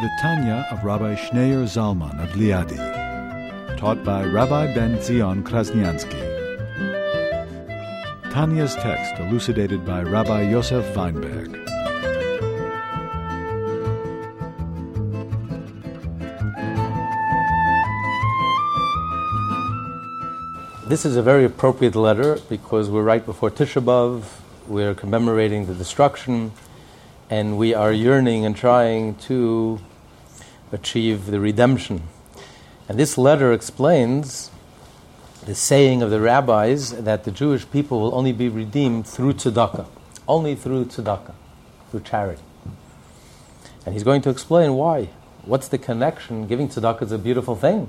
[0.00, 2.78] The Tanya of Rabbi Schneur Zalman of Liadi,
[3.76, 6.22] taught by Rabbi Ben Zion Krasniansky.
[8.30, 11.50] Tanya's text elucidated by Rabbi Yosef Weinberg.
[20.86, 24.22] This is a very appropriate letter because we're right before Tisha B'Av.
[24.68, 26.52] We're commemorating the destruction,
[27.28, 29.80] and we are yearning and trying to
[30.72, 32.02] achieve the redemption.
[32.88, 34.50] And this letter explains
[35.44, 39.86] the saying of the rabbis that the Jewish people will only be redeemed through tzedakah,
[40.26, 41.34] only through tzedakah,
[41.90, 42.42] through charity.
[43.84, 45.10] And he's going to explain why.
[45.44, 46.46] What's the connection?
[46.46, 47.88] Giving tzedakah is a beautiful thing.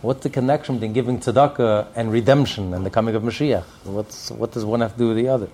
[0.00, 3.64] What's the connection between giving tzedakah and redemption and the coming of Mashiach?
[3.84, 5.48] What's, what does one have to do with the other?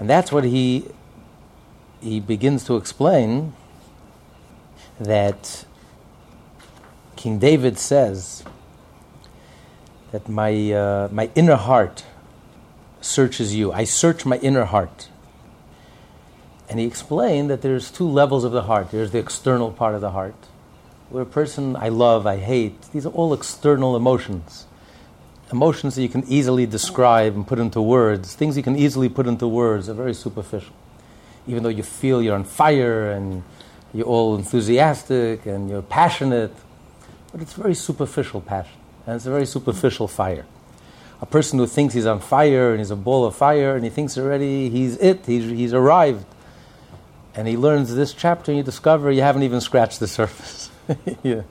[0.00, 0.86] And that's what he,
[2.00, 3.52] he begins to explain
[5.00, 5.64] that
[7.16, 8.44] King David says
[10.10, 12.04] that my, uh, my inner heart
[13.00, 13.72] searches you.
[13.72, 15.08] I search my inner heart.
[16.68, 18.90] And he explained that there's two levels of the heart.
[18.90, 20.34] There's the external part of the heart,
[21.10, 24.66] where a person I love, I hate, these are all external emotions.
[25.52, 28.34] Emotions that you can easily describe and put into words.
[28.34, 30.74] Things you can easily put into words are very superficial.
[31.46, 33.42] Even though you feel you're on fire and
[33.94, 36.52] you're all enthusiastic and you're passionate,
[37.30, 38.78] but it's very superficial passion.
[39.06, 40.46] And it's a very superficial fire.
[41.20, 43.90] A person who thinks he's on fire and he's a ball of fire and he
[43.90, 46.24] thinks already he's it, he's, he's arrived.
[47.34, 50.70] And he learns this chapter and you discover you haven't even scratched the surface.
[51.22, 51.44] you're,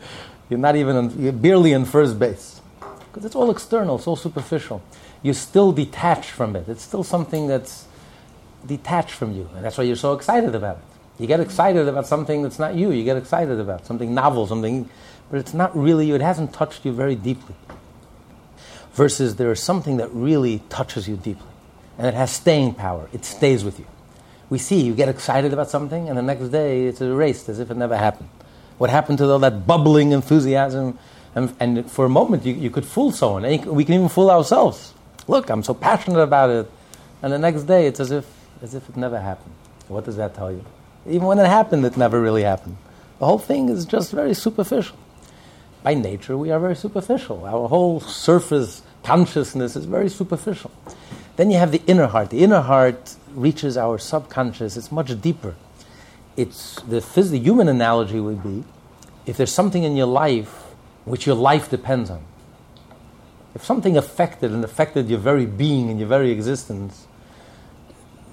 [0.50, 2.62] not even, you're barely in first base.
[2.80, 4.82] Because it's all external, it's all superficial.
[5.22, 6.68] You're still detached from it.
[6.68, 7.86] It's still something that's
[8.66, 9.50] detached from you.
[9.56, 10.91] And that's why you're so excited about it.
[11.22, 12.90] You get excited about something that's not you.
[12.90, 14.90] You get excited about something novel, something,
[15.30, 16.16] but it's not really you.
[16.16, 17.54] It hasn't touched you very deeply.
[18.94, 21.52] Versus there is something that really touches you deeply,
[22.00, 23.08] and it has staying power.
[23.14, 23.86] It stays with you.
[24.50, 27.70] We see you get excited about something, and the next day it's erased as if
[27.70, 28.30] it never happened.
[28.80, 30.98] What happened to all that bubbling enthusiasm?
[31.36, 33.46] And, and for a moment, you, you could fool someone.
[33.46, 34.96] And we can even fool ourselves.
[35.28, 36.72] Look, I'm so passionate about it,
[37.22, 38.26] and the next day it's as if
[38.64, 39.54] as if it never happened.
[39.88, 40.66] What does that tell you?
[41.08, 42.78] Even when it happened, it never really happened.
[43.20, 44.98] The whole thing is just very superficial.
[45.84, 47.46] By nature, we are very superficial.
[47.46, 50.72] Our whole surface consciousness is very superficial.
[51.36, 52.30] Then you have the inner heart.
[52.30, 55.56] The inner heart reaches our subconscious, it's much deeper.
[56.38, 58.64] It's the, phys- the human analogy would be
[59.26, 60.50] if there's something in your life
[61.06, 62.24] which your life depends on.
[63.54, 67.08] If something affected and affected your very being and your very existence,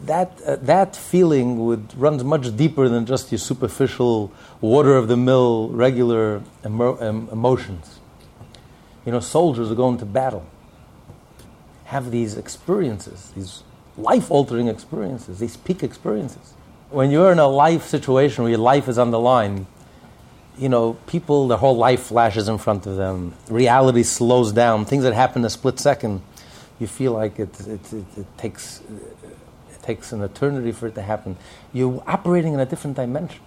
[0.05, 5.17] that, uh, that feeling would runs much deeper than just your superficial, water of the
[5.17, 6.97] mill, regular emo-
[7.31, 7.99] emotions.
[9.05, 10.47] You know, soldiers are going to battle,
[11.87, 13.63] have these experiences, these
[13.97, 16.55] life altering experiences, these peak experiences.
[16.91, 19.67] When you're in a life situation where your life is on the line,
[20.59, 23.35] you know, people, their whole life flashes in front of them.
[23.49, 24.85] Reality slows down.
[24.85, 26.21] Things that happen in a split second,
[26.81, 28.83] you feel like it, it, it, it takes
[29.89, 31.35] takes an eternity for it to happen.
[31.73, 33.41] You're operating in a different dimension.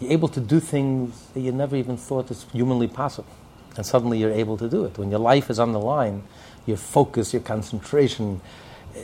[0.00, 3.34] You're able to do things that you never even thought is humanly possible.
[3.76, 4.96] And suddenly you're able to do it.
[4.96, 6.22] When your life is on the line,
[6.66, 8.40] your focus, your concentration,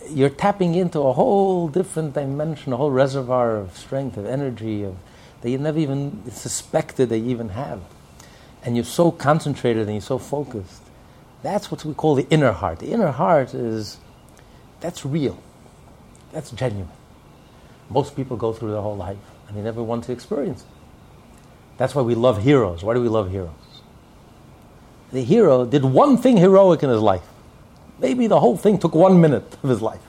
[0.09, 4.95] you're tapping into a whole different dimension, a whole reservoir of strength, of energy, of,
[5.41, 7.81] that you never even suspected that you even have.
[8.63, 10.83] And you're so concentrated and you're so focused.
[11.43, 12.79] That's what we call the inner heart.
[12.79, 13.99] The inner heart is,
[14.79, 15.43] that's real.
[16.35, 16.91] That's genuine.
[17.89, 19.17] Most people go through their whole life
[19.47, 20.67] and they never want to experience it.
[21.79, 22.83] That's why we love heroes.
[22.83, 23.53] Why do we love heroes?
[25.13, 27.23] The hero did one thing heroic in his life.
[28.01, 30.01] Maybe the whole thing took one minute of his life.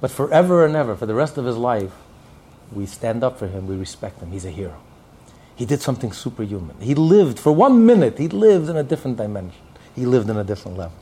[0.00, 1.92] But forever and ever, for the rest of his life,
[2.72, 4.30] we stand up for him, we respect him.
[4.30, 4.80] He's a hero.
[5.54, 6.76] He did something superhuman.
[6.80, 9.60] He lived for one minute, he lived in a different dimension.
[9.94, 10.96] He lived in a different level.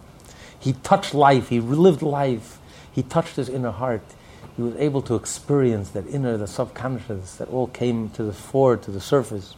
[0.58, 2.58] He touched life, he lived life,
[2.92, 4.02] he touched his inner heart
[4.56, 8.76] he was able to experience that inner, the subconscious, that all came to the fore,
[8.76, 9.56] to the surface.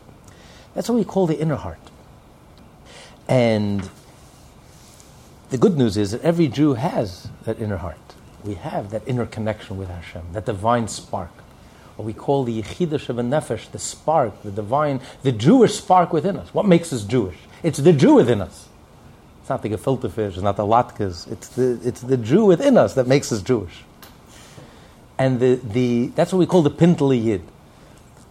[0.75, 1.79] That's what we call the inner heart.
[3.29, 3.89] And
[5.51, 7.99] the good news is that every Jew has that inner heart.
[8.45, 11.31] We have that inner connection with Hashem, that divine spark.
[11.97, 16.53] What we call the Yechidah Nefesh, the spark, the divine, the Jewish spark within us.
[16.55, 17.37] What makes us Jewish?
[17.63, 18.69] It's the Jew within us.
[19.41, 21.31] It's not the gefilte fish, it's not the latkes.
[21.31, 23.85] It's the, it's the Jew within us that makes us Jewish.
[25.19, 27.43] And the, the, that's what we call the Pintel Yid.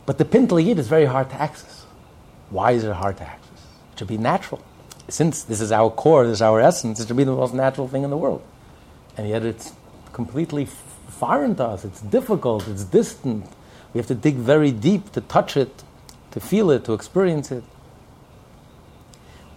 [0.05, 1.85] But the Pintel Yid is very hard to access.
[2.49, 3.65] Why is it hard to access?
[3.93, 4.61] It should be natural
[5.07, 7.87] since this is our core, this is our essence, it should be the most natural
[7.87, 8.41] thing in the world.
[9.17, 9.73] And yet it's
[10.13, 11.85] completely foreign to us.
[11.85, 13.45] It's difficult, it's distant.
[13.93, 15.83] We have to dig very deep to touch it,
[16.31, 17.63] to feel it, to experience it.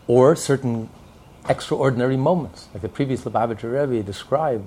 [0.06, 0.90] Or certain
[1.48, 4.64] extraordinary moments, like the previous Lubavitcher Rebbe described.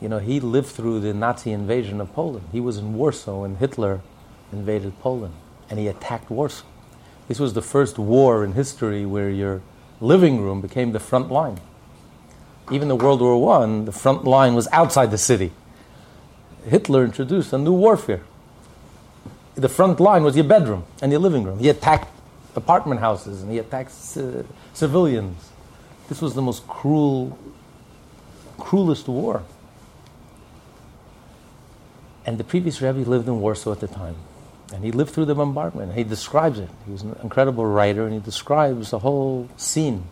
[0.00, 2.48] You know, he lived through the Nazi invasion of Poland.
[2.52, 4.00] He was in Warsaw when Hitler
[4.52, 5.34] invaded Poland,
[5.70, 6.64] and he attacked Warsaw.
[7.28, 9.62] This was the first war in history where your
[10.00, 11.58] living room became the front line.
[12.70, 15.52] Even in World War I, the front line was outside the city.
[16.66, 18.22] Hitler introduced a new warfare.
[19.54, 21.58] The front line was your bedroom and your living room.
[21.58, 22.08] He attacked
[22.56, 23.92] apartment houses and he attacked
[24.72, 25.50] civilians.
[26.08, 27.38] This was the most cruel,
[28.58, 29.42] cruelest war.
[32.26, 34.16] And the previous Rebbe lived in Warsaw at the time.
[34.72, 35.92] And he lived through the bombardment.
[35.92, 36.70] He describes it.
[36.86, 40.04] He was an incredible writer, and he describes the whole scene.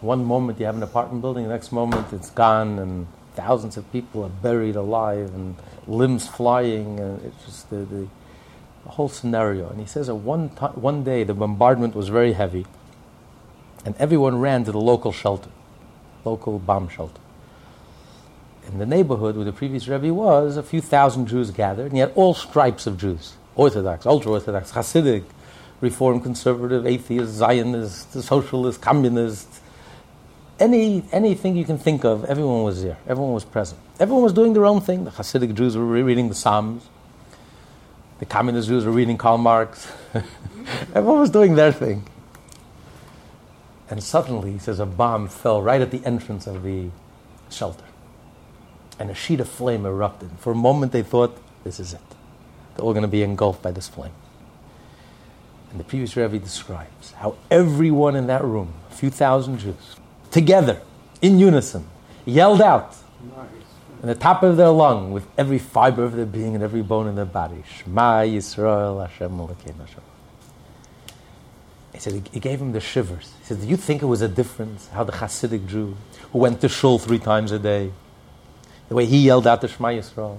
[0.00, 3.06] One moment you have an apartment building, the next moment it's gone, and
[3.36, 5.56] thousands of people are buried alive, and
[5.86, 8.08] limbs flying, and it's just the, the,
[8.84, 9.68] the whole scenario.
[9.68, 12.66] And he says that one, t- one day the bombardment was very heavy,
[13.84, 15.50] and everyone ran to the local shelter,
[16.24, 17.20] local bomb shelter.
[18.72, 21.98] In the neighborhood where the previous Rebbe was, a few thousand Jews gathered, and he
[21.98, 25.24] had all stripes of Jews Orthodox, ultra Orthodox, Hasidic,
[25.80, 29.48] Reform, Conservative, Atheist, Zionist, Socialist, Communist,
[30.60, 32.98] any, anything you can think of, everyone was there.
[33.08, 33.80] Everyone was present.
[33.98, 35.04] Everyone was doing their own thing.
[35.04, 36.88] The Hasidic Jews were reading the Psalms.
[38.18, 39.90] The Communist Jews were reading Karl Marx.
[40.94, 42.06] everyone was doing their thing.
[43.88, 46.90] And suddenly, he says, a bomb fell right at the entrance of the
[47.48, 47.84] shelter.
[49.00, 50.30] And a sheet of flame erupted.
[50.38, 52.00] For a moment, they thought, this is it.
[52.76, 54.12] They're all going to be engulfed by this flame.
[55.70, 59.96] And the previous Rebbe describes how everyone in that room, a few thousand Jews,
[60.30, 60.82] together,
[61.22, 61.86] in unison,
[62.26, 63.46] yelled out nice.
[64.02, 67.06] in the top of their lung with every fiber of their being and every bone
[67.06, 70.02] in their body, Shema Yisrael Hashem Elokeinu Hashem.
[71.92, 73.32] He said, he gave him the shivers.
[73.40, 75.96] He said, Do you think it was a difference how the Hasidic Jew,
[76.32, 77.92] who went to shul three times a day,
[78.90, 80.38] the way he yelled out the Shema Yisrael,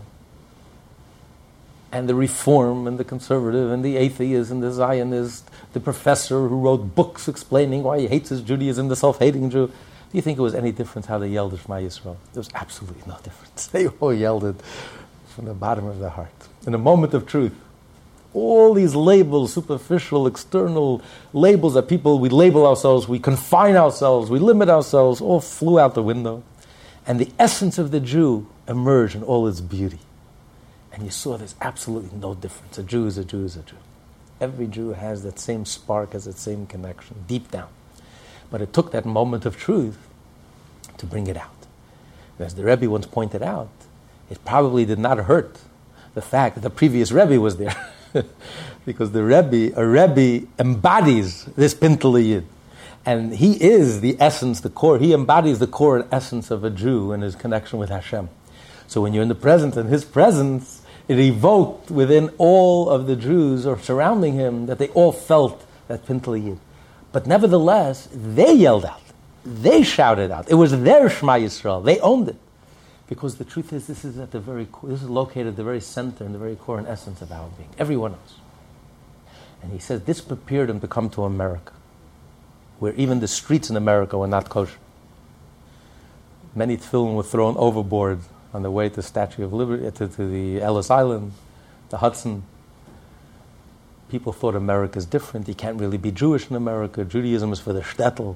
[1.90, 6.60] and the reform and the conservative and the atheist and the Zionist, the professor who
[6.60, 9.68] wrote books explaining why he hates his Judaism, the self-hating Jew.
[9.68, 9.74] Do
[10.18, 12.18] you think it was any difference how they yelled at Shema Yisrael?
[12.34, 13.68] There was absolutely no difference.
[13.72, 14.62] They all yelled it
[15.30, 16.34] from the bottom of their heart.
[16.68, 17.54] In a moment of truth,
[18.34, 21.02] all these labels, superficial, external
[21.32, 25.96] labels that people, we label ourselves, we confine ourselves, we limit ourselves, all flew out
[25.96, 26.44] the window.
[27.06, 30.00] And the essence of the Jew emerged in all its beauty.
[30.94, 32.78] And you saw there's absolutely no difference.
[32.78, 33.78] A Jew is a Jew is a Jew.
[34.40, 37.70] Every Jew has that same spark, has that same connection, deep down.
[38.50, 39.98] But it took that moment of truth
[40.98, 41.50] to bring it out.
[42.40, 43.70] As the Rebbe once pointed out,
[44.30, 45.60] it probably did not hurt
[46.14, 47.76] the fact that the previous Rebbe was there.
[48.86, 52.46] because the Rebbe, a Rebbe embodies this Pintel Yid.
[53.06, 56.70] And he is the essence, the core, he embodies the core and essence of a
[56.70, 58.30] Jew and his connection with Hashem.
[58.88, 63.16] So when you're in the presence, in his presence, it evoked within all of the
[63.16, 66.58] Jews or surrounding him that they all felt that Pintel.
[67.12, 69.02] But nevertheless, they yelled out.
[69.44, 70.50] They shouted out.
[70.50, 71.84] It was their Shema Yisrael.
[71.84, 72.38] They owned it.
[73.08, 75.82] Because the truth is, this is at the very this is located at the very
[75.82, 77.68] center and the very core and essence of our being.
[77.78, 78.36] Everyone else.
[79.62, 81.74] And he says this prepared him to come to America,
[82.82, 84.80] where even the streets in America were not kosher.
[86.56, 88.22] Many tefillin were thrown overboard
[88.56, 91.34] on the way to the Statue of Liberty, to, to the Ellis Island,
[91.90, 92.42] the Hudson.
[94.10, 95.48] People thought America is different.
[95.48, 97.06] You can't really be Jewish in America.
[97.06, 98.36] Judaism is for the shtetl,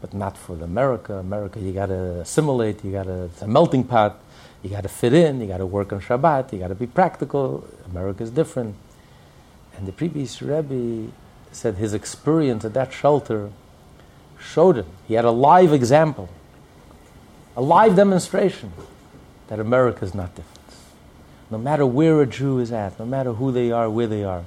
[0.00, 1.14] but not for the America.
[1.14, 2.84] America, you got to assimilate.
[2.84, 3.26] You got to.
[3.26, 4.18] It's a melting pot.
[4.64, 5.40] You got to fit in.
[5.40, 6.52] You got to work on Shabbat.
[6.52, 7.68] You got to be practical.
[7.86, 8.74] America is different.
[9.76, 11.12] And the previous Rebbe
[11.52, 13.50] said his experience at that shelter
[14.40, 14.86] showed him.
[15.06, 16.28] He had a live example
[17.54, 18.72] a live demonstration
[19.48, 20.58] that America is not different.
[21.50, 24.44] No matter where a Jew is at, no matter who they are, where they are,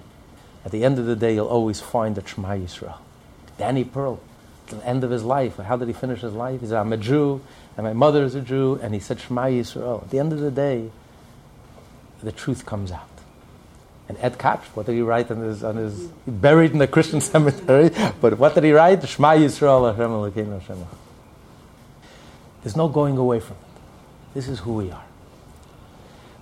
[0.63, 2.97] At the end of the day, you'll always find the Shema Yisrael.
[3.59, 4.19] Danny Pearl,
[4.67, 6.62] at the end of his life, how did he finish his life?
[6.62, 7.41] He said, I'm a Jew,
[7.77, 10.01] and my mother is a Jew, and he said Shema Yisrael.
[10.01, 10.89] At the end of the day,
[12.24, 13.14] the truth comes out.
[14.07, 17.21] And Ed Koch, what did he write on his, on his buried in the Christian
[17.31, 17.89] cemetery,
[18.21, 19.07] but what did he write?
[19.07, 20.85] Shema Yisrael Hashem Elokeinu Hashem.
[22.63, 23.81] There's no going away from it.
[24.35, 25.03] This is who we are.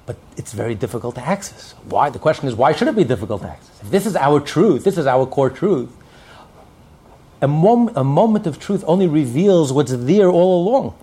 [0.05, 1.73] But it's very difficult to access.
[1.85, 2.09] Why?
[2.09, 3.81] The question is, why should it be difficult to access?
[3.81, 5.89] If this is our truth, this is our core truth,
[7.41, 10.95] a, mom- a moment of truth only reveals what's there all along.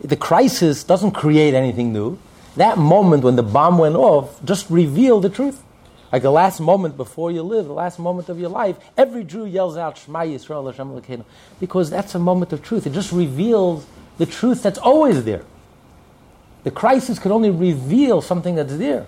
[0.00, 2.18] The crisis doesn't create anything new.
[2.56, 5.62] That moment when the bomb went off just revealed the truth.
[6.10, 9.44] Like the last moment before you live, the last moment of your life, every Jew
[9.44, 11.24] yells out Shema Yisrael Hashem Elokeinu
[11.60, 12.86] because that's a moment of truth.
[12.86, 13.86] It just reveals
[14.16, 15.44] the truth that's always there.
[16.64, 19.06] The crisis could only reveal something that's there.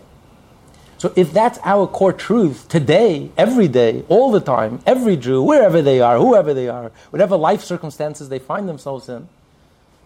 [0.99, 5.80] So if that's our core truth today, every day, all the time, every Jew, wherever
[5.80, 9.26] they are, whoever they are, whatever life circumstances they find themselves in,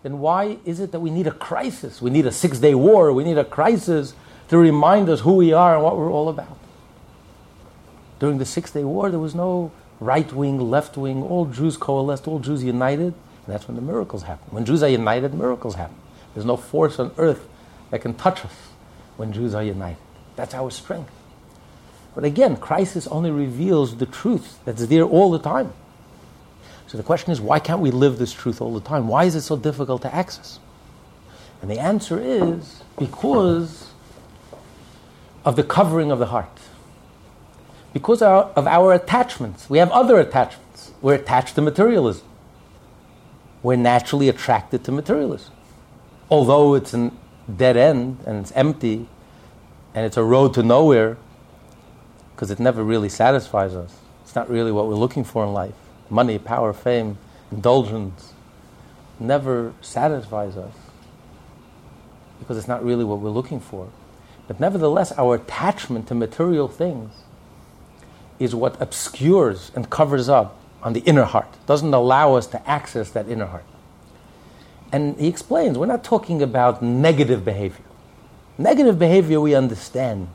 [0.04, 2.00] then why is it that we need a crisis?
[2.00, 4.14] We need a six day war, we need a crisis
[4.48, 6.58] to remind us who we are and what we're all about.
[8.21, 12.28] During the Six Day War, there was no right wing, left wing, all Jews coalesced,
[12.28, 13.14] all Jews united.
[13.47, 14.47] And that's when the miracles happen.
[14.50, 15.97] When Jews are united, miracles happen.
[16.35, 17.47] There's no force on earth
[17.90, 18.54] that can touch us
[19.16, 19.99] when Jews are united.
[20.37, 21.11] That's our strength.
[22.14, 25.73] But again, crisis only reveals the truth that's there all the time.
[26.87, 29.09] So the question is, why can't we live this truth all the time?
[29.09, 30.61] Why is it so difficult to access?
[31.61, 33.90] And the answer is because
[35.44, 36.61] of the covering of the heart
[37.94, 39.70] because of our attachments.
[39.70, 40.90] We have other attachments.
[41.00, 42.26] We're attached to materialism.
[43.62, 45.54] We're naturally attracted to materialism.
[46.28, 47.12] Although it's a
[47.56, 49.08] dead end and it's empty
[49.94, 51.16] and it's a road to nowhere
[52.34, 53.96] because it never really satisfies us.
[54.24, 55.74] It's not really what we're looking for in life.
[56.10, 57.16] Money, power, fame,
[57.52, 58.32] indulgence
[59.20, 60.74] never satisfies us
[62.40, 63.88] because it's not really what we're looking for.
[64.48, 67.23] But nevertheless, our attachment to material things
[68.38, 73.10] is what obscures and covers up on the inner heart, doesn't allow us to access
[73.10, 73.64] that inner heart.
[74.92, 77.84] And he explains we're not talking about negative behavior.
[78.58, 80.28] Negative behavior, we understand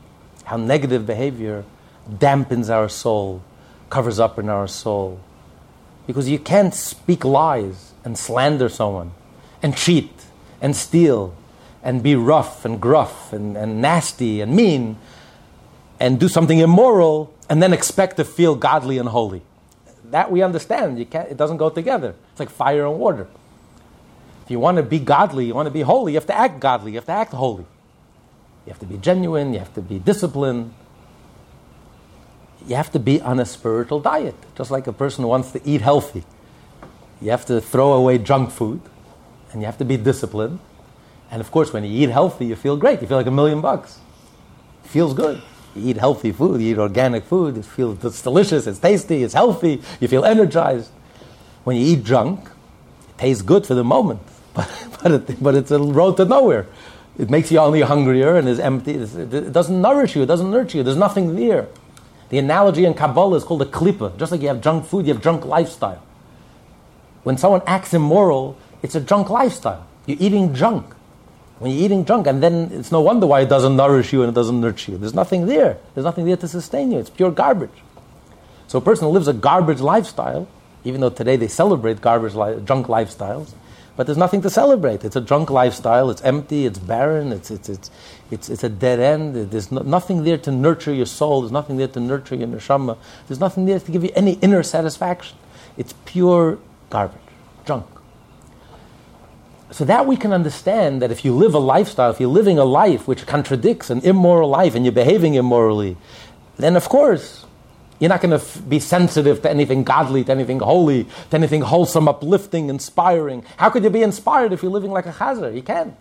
[0.44, 1.64] how negative behavior
[2.10, 3.42] dampens our soul,
[3.88, 5.20] covers up in our soul.
[6.06, 9.12] Because you can't speak lies and slander someone
[9.62, 10.10] and cheat
[10.60, 11.34] and steal
[11.82, 14.98] and be rough and gruff and, and nasty and mean
[15.98, 19.42] and do something immoral and then expect to feel godly and holy.
[20.04, 20.98] That we understand.
[20.98, 22.14] You can't, it doesn't go together.
[22.30, 23.26] It's like fire and water.
[24.44, 26.60] If you want to be godly, you want to be holy, you have to act
[26.60, 27.66] godly, you have to act holy.
[28.64, 30.74] You have to be genuine, you have to be disciplined.
[32.66, 35.80] You have to be on a spiritual diet, just like a person wants to eat
[35.80, 36.24] healthy.
[37.20, 38.80] You have to throw away junk food,
[39.50, 40.60] and you have to be disciplined.
[41.30, 43.00] And of course, when you eat healthy, you feel great.
[43.00, 43.98] You feel like a million bucks.
[44.84, 45.42] It feels good.
[45.74, 49.34] You eat healthy food, you eat organic food, it feels it's delicious, it's tasty, it's
[49.34, 50.90] healthy, you feel energized.
[51.64, 52.40] When you eat junk,
[53.08, 54.20] it tastes good for the moment,
[54.54, 54.70] but,
[55.02, 56.66] but, it, but it's a road to nowhere.
[57.18, 58.94] It makes you only hungrier and is empty.
[58.94, 61.68] It doesn't nourish you, it doesn't nurture you, there's nothing there.
[62.30, 64.16] The analogy in Kabbalah is called a klipa.
[64.16, 66.02] Just like you have junk food, you have junk lifestyle.
[67.24, 69.86] When someone acts immoral, it's a junk lifestyle.
[70.06, 70.94] You're eating junk
[71.60, 74.30] when you're eating junk, and then it's no wonder why it doesn't nourish you and
[74.30, 74.98] it doesn't nurture you.
[74.98, 75.76] There's nothing there.
[75.94, 76.98] There's nothing there to sustain you.
[76.98, 77.70] It's pure garbage.
[78.66, 80.48] So a person who lives a garbage lifestyle,
[80.84, 83.52] even though today they celebrate garbage li- junk lifestyles,
[83.94, 85.04] but there's nothing to celebrate.
[85.04, 86.08] It's a junk lifestyle.
[86.08, 86.64] It's empty.
[86.64, 87.30] It's barren.
[87.30, 87.90] It's it's it's
[88.30, 89.50] it's, it's a dead end.
[89.50, 91.42] There's no, nothing there to nurture your soul.
[91.42, 92.96] There's nothing there to nurture your neshama.
[93.28, 95.36] There's nothing there to give you any inner satisfaction.
[95.76, 97.20] It's pure garbage,
[97.66, 97.84] junk.
[99.72, 102.64] So that we can understand that if you live a lifestyle, if you're living a
[102.64, 105.96] life which contradicts an immoral life and you're behaving immorally,
[106.56, 107.46] then of course
[108.00, 111.60] you're not going to f- be sensitive to anything godly, to anything holy, to anything
[111.60, 113.44] wholesome, uplifting, inspiring.
[113.58, 115.54] How could you be inspired if you're living like a chazar?
[115.54, 115.94] You can't.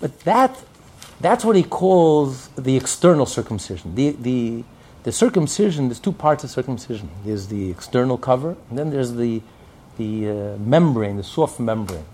[0.00, 0.58] But that,
[1.20, 3.94] that's what he calls the external circumcision.
[3.94, 4.64] The, the,
[5.04, 7.10] the circumcision, there's two parts of circumcision.
[7.24, 9.42] There's the external cover, and then there's the
[10.00, 12.06] the uh, membrane, the soft membrane.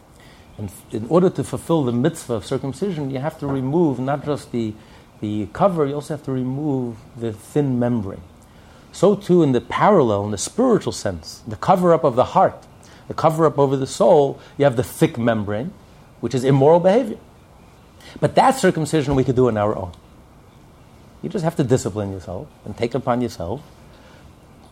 [0.58, 4.50] And in order to fulfill the mitzvah of circumcision, you have to remove not just
[4.50, 4.74] the,
[5.20, 8.22] the cover, you also have to remove the thin membrane.
[8.90, 12.66] So, too, in the parallel, in the spiritual sense, the cover up of the heart,
[13.06, 15.72] the cover up over the soul, you have the thick membrane,
[16.20, 17.18] which is immoral behavior.
[18.20, 19.92] But that circumcision we could do on our own.
[21.22, 23.60] You just have to discipline yourself and take upon yourself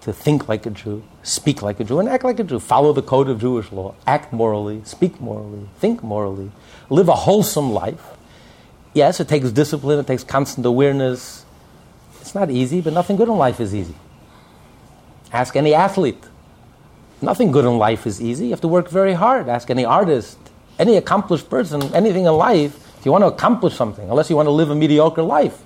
[0.04, 2.60] to think like a Jew, speak like a Jew, and act like a Jew.
[2.60, 6.50] Follow the code of Jewish law, act morally, speak morally, think morally,
[6.90, 8.04] live a wholesome life.
[8.92, 11.46] Yes, it takes discipline, it takes constant awareness.
[12.20, 13.94] It's not easy, but nothing good in life is easy.
[15.32, 16.22] Ask any athlete.
[17.22, 18.44] Nothing good in life is easy.
[18.46, 19.48] You have to work very hard.
[19.48, 20.38] Ask any artist,
[20.78, 22.76] any accomplished person, anything in life.
[22.98, 25.62] If you want to accomplish something, unless you want to live a mediocre life,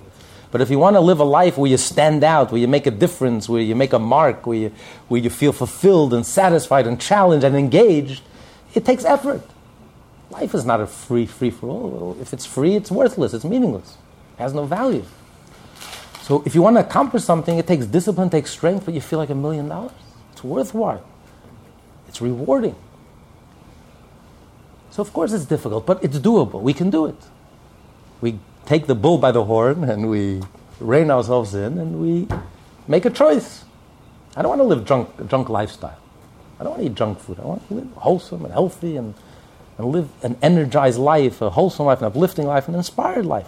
[0.51, 2.87] but if you want to live a life where you stand out, where you make
[2.87, 4.71] a difference, where you make a mark, where you,
[5.07, 8.23] where you feel fulfilled and satisfied and challenged and engaged,
[8.73, 9.41] it takes effort.
[10.31, 12.17] Life is not a free, free for all.
[12.19, 13.97] If it's free, it's worthless, it's meaningless,
[14.37, 15.05] it has no value.
[16.21, 19.01] So if you want to accomplish something, it takes discipline, it takes strength, but you
[19.01, 19.91] feel like a million dollars.
[20.31, 21.03] It's worthwhile.
[22.07, 22.75] It's rewarding.
[24.91, 26.61] So of course it's difficult, but it's doable.
[26.61, 27.15] We can do it.
[28.21, 28.39] We
[28.69, 30.39] take the bull by the horn and we
[30.79, 32.27] rein ourselves in and we
[32.87, 33.65] make a choice.
[34.35, 35.97] I don't want to live drunk, a drunk lifestyle.
[36.59, 37.39] I don't want to eat junk food.
[37.39, 39.15] I want to live wholesome and healthy and,
[39.79, 43.47] and live an energized life, a wholesome life, an uplifting life, an inspired life.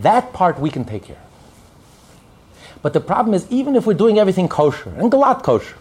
[0.00, 1.16] That part we can take care.
[1.16, 2.82] of.
[2.82, 5.76] But the problem is, even if we're doing everything kosher and glatt kosher,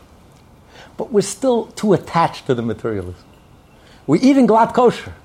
[0.95, 3.25] but we're still too attached to the materialism.
[4.05, 5.15] We're eating glatt kosher,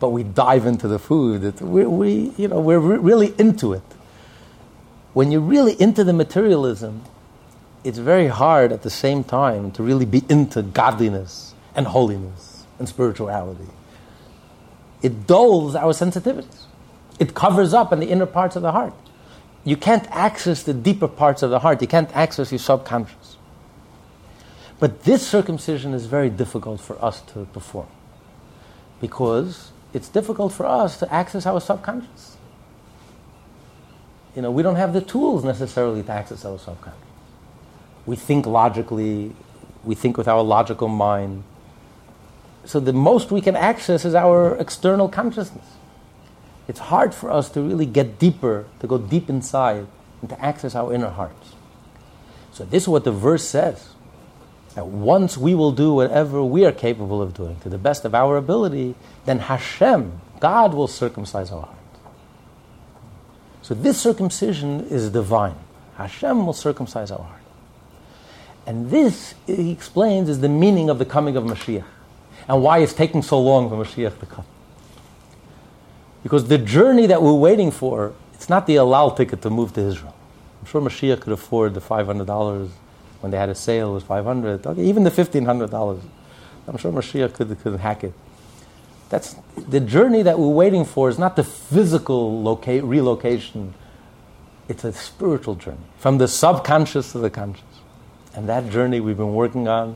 [0.00, 1.60] but we dive into the food.
[1.60, 3.82] We, we, you know, we're re- really into it.
[5.12, 7.02] When you're really into the materialism,
[7.84, 12.88] it's very hard at the same time to really be into godliness and holiness and
[12.88, 13.66] spirituality.
[15.02, 16.64] It dulls our sensitivities.
[17.18, 18.94] It covers up in the inner parts of the heart.
[19.64, 21.82] You can't access the deeper parts of the heart.
[21.82, 23.36] You can't access your subconscious.
[24.78, 27.88] But this circumcision is very difficult for us to perform
[29.00, 32.36] because it's difficult for us to access our subconscious.
[34.36, 37.00] You know, we don't have the tools necessarily to access our subconscious.
[38.06, 39.34] We think logically,
[39.84, 41.44] we think with our logical mind.
[42.64, 45.66] So the most we can access is our external consciousness.
[46.68, 49.86] It's hard for us to really get deeper, to go deep inside,
[50.20, 51.54] and to access our inner hearts.
[52.52, 53.88] So this is what the verse says.
[54.84, 58.36] Once we will do whatever we are capable of doing to the best of our
[58.36, 61.76] ability, then Hashem, God, will circumcise our heart.
[63.62, 65.56] So this circumcision is divine.
[65.96, 67.42] Hashem will circumcise our heart.
[68.66, 71.84] And this, he explains, is the meaning of the coming of Mashiach
[72.48, 74.44] and why it's taking so long for Mashiach to come.
[76.22, 79.72] Because the journey that we're waiting for, it's not the El Al ticket to move
[79.74, 80.14] to Israel.
[80.60, 82.70] I'm sure Mashiach could afford the $500
[83.20, 86.00] when they had a sale, it was 500 Okay, even the $1,500.
[86.66, 88.12] I'm sure Mashiach could, could hack it.
[89.08, 93.74] That's the journey that we're waiting for is not the physical loca- relocation.
[94.68, 97.64] It's a spiritual journey from the subconscious to the conscious,
[98.34, 99.94] and that journey we've been working on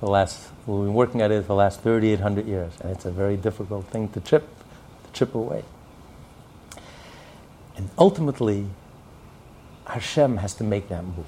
[0.00, 0.48] for the last.
[0.66, 3.86] We've been working at it for the last 3,800 years, and it's a very difficult
[3.86, 4.48] thing to chip,
[5.04, 5.62] to chip away.
[7.76, 8.66] And ultimately,
[9.86, 11.26] Hashem has to make that move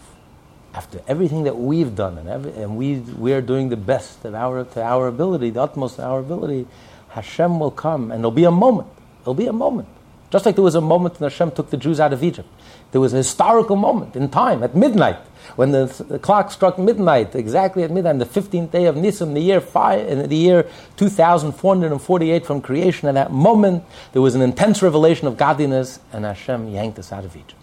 [0.75, 4.35] after everything that we've done, and, every, and we, we are doing the best of
[4.35, 6.67] our, to our ability, the utmost of our ability,
[7.11, 8.89] Hashem will come, and there'll be a moment.
[9.25, 9.89] There'll be a moment.
[10.31, 12.49] Just like there was a moment when Hashem took the Jews out of Egypt.
[12.93, 15.17] There was a historical moment in time, at midnight,
[15.57, 19.35] when the, the clock struck midnight, exactly at midnight, on the 15th day of Nisan,
[19.35, 23.09] the year, five, in the year 2448 from creation.
[23.09, 27.25] At that moment, there was an intense revelation of godliness, and Hashem yanked us out
[27.25, 27.55] of Egypt.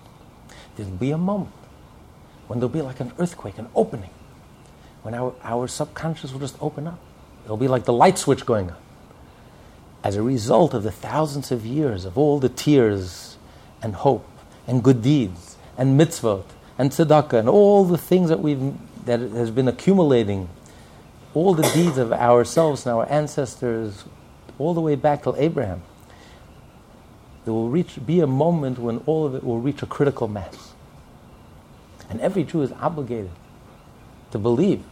[0.75, 1.53] There'll be a moment
[2.47, 4.09] when there'll be like an earthquake, an opening,
[5.03, 6.99] when our, our subconscious will just open up.
[7.45, 8.77] It'll be like the light switch going on.
[10.03, 13.37] As a result of the thousands of years of all the tears
[13.81, 14.27] and hope
[14.65, 16.45] and good deeds and mitzvot
[16.77, 18.73] and tzedakah and all the things that we've
[19.07, 20.49] that has been accumulating,
[21.33, 24.03] all the deeds of ourselves and our ancestors,
[24.59, 25.81] all the way back till Abraham,
[27.45, 30.66] there will reach, be a moment when all of it will reach a critical mass.
[32.09, 33.31] And every Jew is obligated
[34.31, 34.83] to believe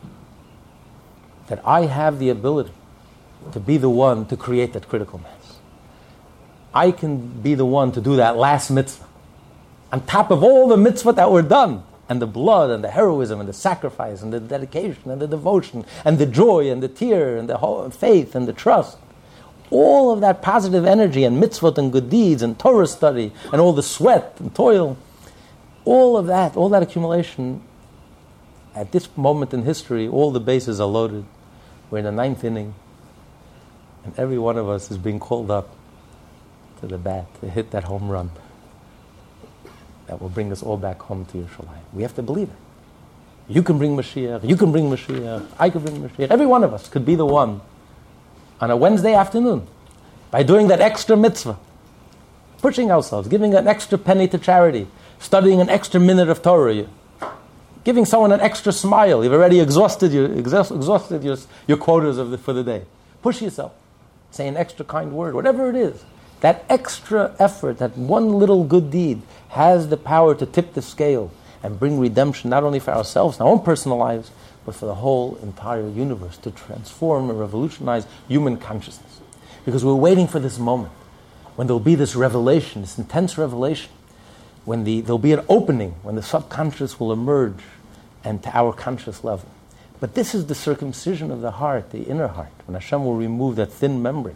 [1.47, 2.73] that I have the ability
[3.51, 5.57] to be the one to create that critical mass.
[6.73, 9.05] I can be the one to do that last mitzvah.
[9.91, 13.39] On top of all the mitzvah that were done, and the blood and the heroism
[13.39, 17.37] and the sacrifice and the dedication and the devotion and the joy and the tear
[17.37, 18.97] and the faith and the trust.
[19.71, 23.73] All of that positive energy and mitzvot and good deeds and Torah study and all
[23.73, 24.97] the sweat and toil
[25.85, 27.61] all of that, all that accumulation,
[28.75, 31.25] at this moment in history, all the bases are loaded.
[31.89, 32.73] We're in the ninth inning,
[34.03, 35.73] and every one of us is being called up
[36.81, 38.31] to the bat to hit that home run.
[40.07, 41.81] that will bring us all back home to Yerushalayim.
[41.93, 42.55] We have to believe it.
[43.47, 46.29] You can bring Mashiach, you can bring Mashiach, I can bring Mashiach.
[46.31, 47.61] Every one of us could be the one
[48.59, 49.67] on a Wednesday afternoon
[50.31, 51.57] by doing that extra mitzvah,
[52.59, 54.87] pushing ourselves, giving an extra penny to charity,
[55.19, 56.87] studying an extra minute of Torah,
[57.83, 59.23] giving someone an extra smile.
[59.23, 62.83] You've already exhausted your, exhausted your, your quotas the, for the day.
[63.21, 63.73] Push yourself.
[64.31, 66.03] Say an extra kind word, whatever it is.
[66.41, 71.31] That extra effort, that one little good deed, has the power to tip the scale
[71.63, 74.31] and bring redemption not only for ourselves, our own personal lives,
[74.65, 79.21] but for the whole entire universe to transform and revolutionize human consciousness.
[79.63, 80.91] Because we're waiting for this moment
[81.55, 83.89] when there'll be this revelation, this intense revelation,
[84.65, 87.61] when the, there'll be an opening, when the subconscious will emerge
[88.23, 89.47] and to our conscious level.
[89.99, 93.55] But this is the circumcision of the heart, the inner heart, when Hashem will remove
[93.55, 94.35] that thin membrane,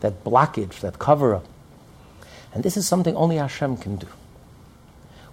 [0.00, 1.44] that blockage, that cover up.
[2.54, 4.08] And this is something only Hashem can do.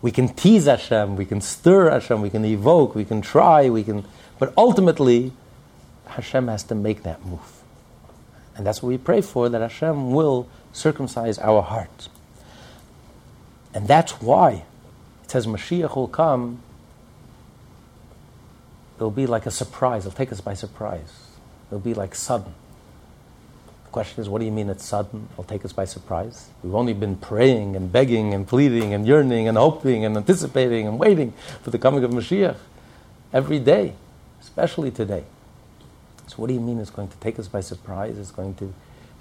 [0.01, 3.83] We can tease Hashem, we can stir Hashem, we can evoke, we can try, we
[3.83, 4.03] can,
[4.37, 5.31] but ultimately,
[6.07, 7.63] Hashem has to make that move.
[8.55, 12.09] And that's what we pray for, that Hashem will circumcise our hearts.
[13.73, 14.63] And that's why
[15.23, 16.62] it says Mashiach will come
[18.97, 20.05] it'll be like a surprise.
[20.05, 21.27] It'll take us by surprise.
[21.67, 22.53] It'll be like sudden.
[23.86, 25.27] The question is, what do you mean it's sudden?
[25.33, 26.49] It'll take us by surprise.
[26.63, 30.97] We've only been praying and begging and pleading and yearning and hoping and anticipating and
[30.97, 32.55] waiting for the coming of Mashiach
[33.33, 33.93] every day,
[34.41, 35.25] especially today.
[36.27, 38.17] So, what do you mean it's going to take us by surprise?
[38.17, 38.73] It's going to,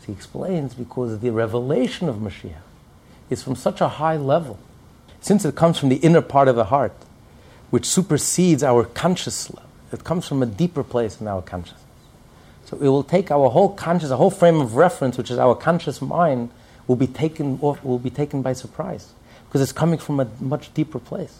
[0.07, 2.63] he explains, because the revelation of Mashiach
[3.33, 4.59] is from such a high level.
[5.21, 6.93] Since it comes from the inner part of the heart,
[7.71, 9.69] which supersedes our conscious level.
[9.93, 11.83] It comes from a deeper place in our consciousness.
[12.65, 15.55] So it will take our whole conscious, a whole frame of reference, which is our
[15.55, 16.51] conscious mind,
[16.87, 19.13] will be taken off, will be taken by surprise
[19.47, 21.39] because it's coming from a much deeper place,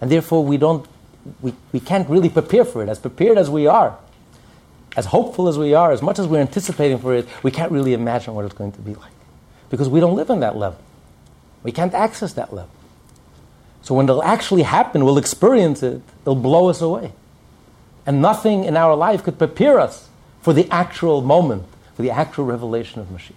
[0.00, 0.86] and therefore we don't,
[1.40, 2.88] we, we can't really prepare for it.
[2.90, 3.96] As prepared as we are,
[4.94, 7.94] as hopeful as we are, as much as we're anticipating for it, we can't really
[7.94, 9.12] imagine what it's going to be like
[9.70, 10.78] because we don't live on that level.
[11.66, 12.70] We can't access that level.
[13.82, 17.12] So when it'll actually happen, we'll experience it, it'll blow us away.
[18.06, 20.08] And nothing in our life could prepare us
[20.42, 21.64] for the actual moment,
[21.96, 23.32] for the actual revelation of Mashiach.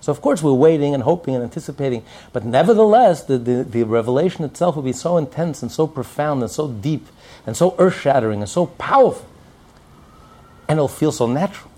[0.00, 4.44] So, of course, we're waiting and hoping and anticipating, but nevertheless, the, the, the revelation
[4.44, 7.06] itself will be so intense and so profound and so deep
[7.46, 9.28] and so earth shattering and so powerful.
[10.68, 11.70] And it'll feel so natural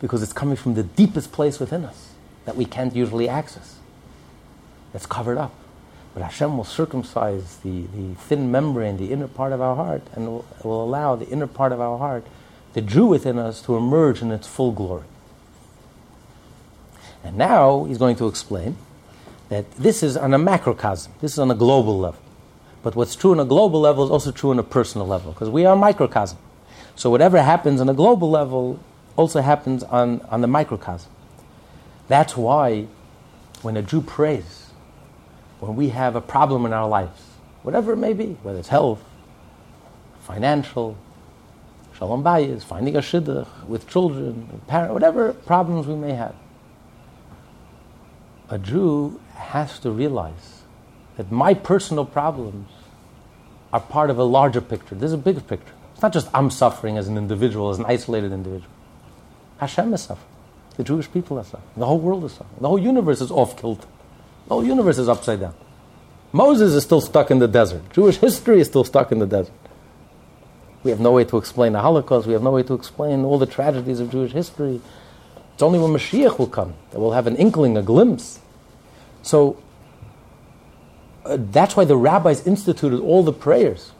[0.00, 2.12] because it's coming from the deepest place within us
[2.46, 3.80] that we can't usually access.
[4.94, 5.52] It's covered up.
[6.14, 10.28] But Hashem will circumcise the, the thin membrane, the inner part of our heart, and
[10.28, 12.24] will, will allow the inner part of our heart,
[12.72, 15.04] the Jew within us, to emerge in its full glory.
[17.24, 18.76] And now he's going to explain
[19.48, 22.20] that this is on a macrocosm, this is on a global level.
[22.84, 25.50] But what's true on a global level is also true on a personal level, because
[25.50, 26.38] we are microcosm.
[26.94, 28.78] So whatever happens on a global level
[29.16, 31.10] also happens on, on the microcosm.
[32.06, 32.86] That's why
[33.62, 34.63] when a Jew prays,
[35.64, 37.20] when we have a problem in our lives,
[37.62, 39.02] whatever it may be, whether it's health,
[40.20, 40.96] financial,
[41.96, 46.34] shalom bayis, finding a shidduch with children, parent, whatever problems we may have.
[48.50, 50.62] A Jew has to realize
[51.16, 52.68] that my personal problems
[53.72, 54.94] are part of a larger picture.
[54.94, 55.72] There's a bigger picture.
[55.92, 58.70] It's not just I'm suffering as an individual, as an isolated individual.
[59.58, 60.28] Hashem is suffering.
[60.76, 61.70] The Jewish people are suffering.
[61.76, 62.58] The whole world is suffering.
[62.60, 63.88] The whole universe is off kilter.
[64.46, 65.54] The whole universe is upside down.
[66.32, 67.82] Moses is still stuck in the desert.
[67.92, 69.54] Jewish history is still stuck in the desert.
[70.82, 72.26] We have no way to explain the Holocaust.
[72.26, 74.80] We have no way to explain all the tragedies of Jewish history.
[75.54, 78.40] It's only when Mashiach will come that we'll have an inkling, a glimpse.
[79.22, 79.62] So
[81.24, 83.92] uh, that's why the rabbis instituted all the prayers.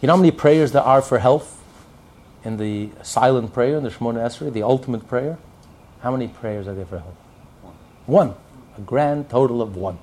[0.00, 1.62] You know how many prayers there are for health
[2.44, 5.38] in the silent prayer, in the Shemona Esrei, the ultimate prayer?
[6.00, 7.14] How many prayers are there for health?
[8.06, 8.28] One.
[8.28, 8.36] one
[8.86, 9.98] grand total of one.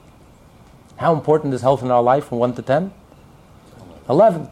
[0.98, 2.94] How important is health in our life from 1 to 10?
[4.10, 4.50] 11.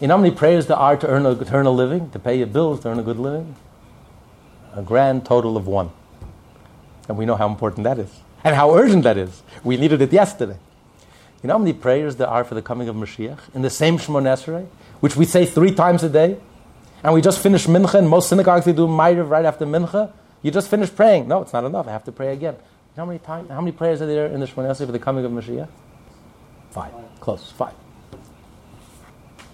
[0.00, 2.18] you know how many prayers there are to earn a, to earn a living, to
[2.18, 3.54] pay your bills, to earn a good living?
[4.74, 5.90] A grand total of one.
[7.08, 8.20] And we know how important that is.
[8.44, 9.42] And how urgent that is.
[9.64, 10.58] We needed it yesterday.
[11.42, 13.96] You know how many prayers there are for the coming of Mashiach in the same
[13.96, 14.66] Shemona Esrei,
[15.00, 16.36] which we say three times a day?
[17.02, 20.12] And we just finished Mincha, and most synagogues they do Ma'ariv right after Mincha.
[20.42, 21.28] You just finished praying.
[21.28, 21.86] No, it's not enough.
[21.86, 22.56] I have to pray again.
[22.96, 23.50] How many times?
[23.50, 25.68] How many prayers are there in the Shemona Esrei for the coming of Mashiach?
[26.70, 26.92] Five.
[27.20, 27.50] Close.
[27.52, 27.74] Five.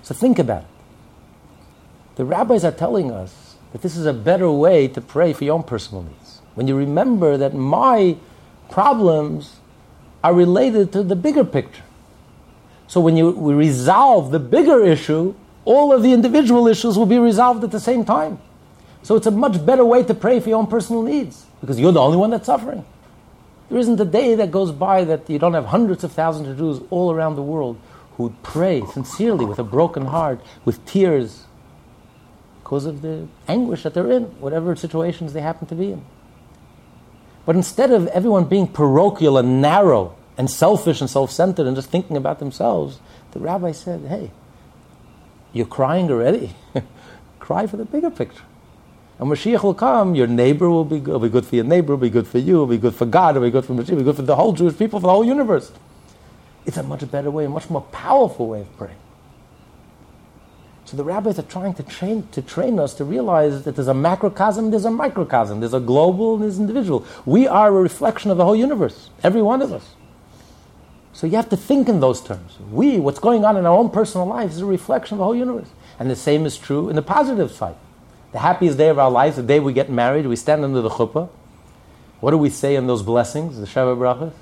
[0.02, 0.68] So think about it.
[2.16, 5.54] The rabbis are telling us that this is a better way to pray for your
[5.54, 6.40] own personal needs.
[6.54, 8.16] When you remember that my
[8.70, 9.56] problems
[10.24, 11.82] are related to the bigger picture.
[12.86, 17.64] So when you resolve the bigger issue, all of the individual issues will be resolved
[17.64, 18.38] at the same time.
[19.06, 21.92] So it's a much better way to pray for your own personal needs because you're
[21.92, 22.84] the only one that's suffering.
[23.68, 26.58] There isn't a day that goes by that you don't have hundreds of thousands of
[26.58, 27.78] Jews all around the world
[28.16, 31.44] who pray sincerely with a broken heart, with tears,
[32.64, 36.04] because of the anguish that they're in, whatever situations they happen to be in.
[37.44, 41.90] But instead of everyone being parochial and narrow and selfish and self centered and just
[41.90, 42.98] thinking about themselves,
[43.30, 44.32] the rabbi said, hey,
[45.52, 46.56] you're crying already.
[47.38, 48.42] Cry for the bigger picture.
[49.18, 51.94] And Mashiach will come, your neighbor will be good, will be good for your neighbor,
[51.94, 53.90] will be good for you, will be good for God, will be good for Mashiach,
[53.90, 55.72] will be good for the whole Jewish people, for the whole universe.
[56.66, 58.98] It's a much better way, a much more powerful way of praying.
[60.84, 63.94] So the rabbis are trying to train, to train us to realize that there's a
[63.94, 67.04] macrocosm, there's a microcosm, there's a global, there's individual.
[67.24, 69.94] We are a reflection of the whole universe, every one of us.
[71.12, 72.58] So you have to think in those terms.
[72.70, 75.34] We, what's going on in our own personal lives, is a reflection of the whole
[75.34, 75.68] universe.
[75.98, 77.76] And the same is true in the positive side.
[78.36, 80.90] The happiest day of our lives, the day we get married, we stand under the
[80.90, 81.30] chuppah.
[82.20, 84.34] What do we say in those blessings, the Sheva Brachas?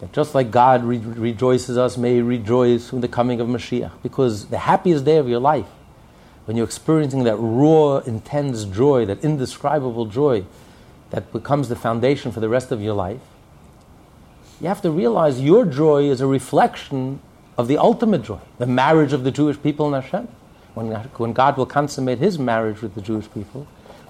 [0.00, 3.92] That just like God re- rejoices us, may He rejoice in the coming of Mashiach.
[4.02, 5.64] Because the happiest day of your life,
[6.44, 10.44] when you're experiencing that raw, intense joy, that indescribable joy
[11.12, 13.22] that becomes the foundation for the rest of your life,
[14.60, 17.20] you have to realize your joy is a reflection
[17.56, 20.28] of the ultimate joy, the marriage of the Jewish people in Hashem
[20.74, 23.66] when, when God will consummate his marriage with the Jewish people,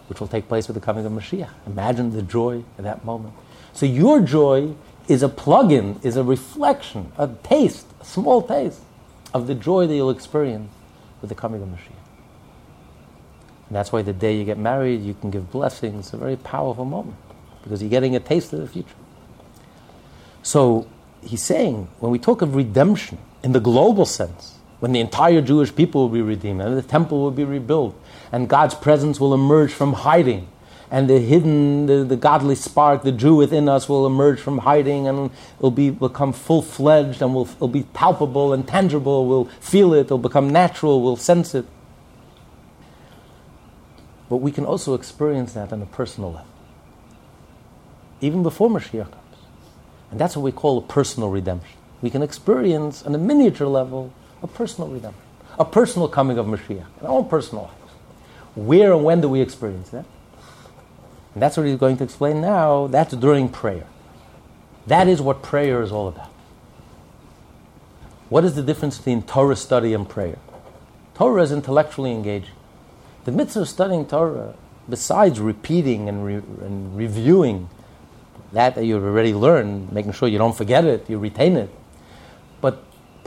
[0.08, 1.50] which will take place with the coming of Mashiach.
[1.66, 3.34] Imagine the joy at that moment.
[3.72, 4.74] So your joy
[5.08, 8.80] is a plug-in, is a reflection, a taste, a small taste
[9.32, 10.70] of the joy that you'll experience
[11.20, 12.00] with the coming of Mashiach.
[13.68, 16.06] And that's why the day you get married, you can give blessings.
[16.06, 17.16] It's a very powerful moment
[17.62, 18.96] because you're getting a taste of the future.
[20.42, 20.88] So
[21.22, 25.74] he's saying when we talk of redemption in the global sense, when the entire Jewish
[25.74, 27.94] people will be redeemed and the temple will be rebuilt
[28.32, 30.48] and God's presence will emerge from hiding
[30.90, 35.06] and the hidden, the, the godly spark, the Jew within us will emerge from hiding
[35.06, 39.26] and will be, become full fledged and will, will be palpable and tangible.
[39.26, 41.64] We'll feel it, it'll become natural, we'll sense it.
[44.28, 46.48] But we can also experience that on a personal level,
[48.20, 49.16] even before Mashiach comes.
[50.10, 51.78] And that's what we call a personal redemption.
[52.02, 55.22] We can experience on a miniature level a personal redemption,
[55.58, 57.74] a personal coming of Mashiach in our own personal lives.
[58.54, 60.04] Where and when do we experience that?
[61.34, 62.88] And that's what he's going to explain now.
[62.88, 63.86] That's during prayer.
[64.86, 66.30] That is what prayer is all about.
[68.28, 70.38] What is the difference between Torah study and prayer?
[71.14, 72.54] Torah is intellectually engaging.
[73.24, 74.54] The mitzvah of studying Torah,
[74.88, 77.68] besides repeating and, re- and reviewing
[78.52, 81.70] that that you've already learned, making sure you don't forget it, you retain it,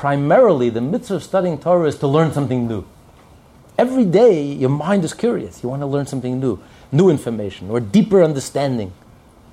[0.03, 2.83] primarily the mitzvah of studying Torah is to learn something new.
[3.77, 5.63] Every day, your mind is curious.
[5.63, 6.59] You want to learn something new,
[6.91, 8.91] new information, or deeper understanding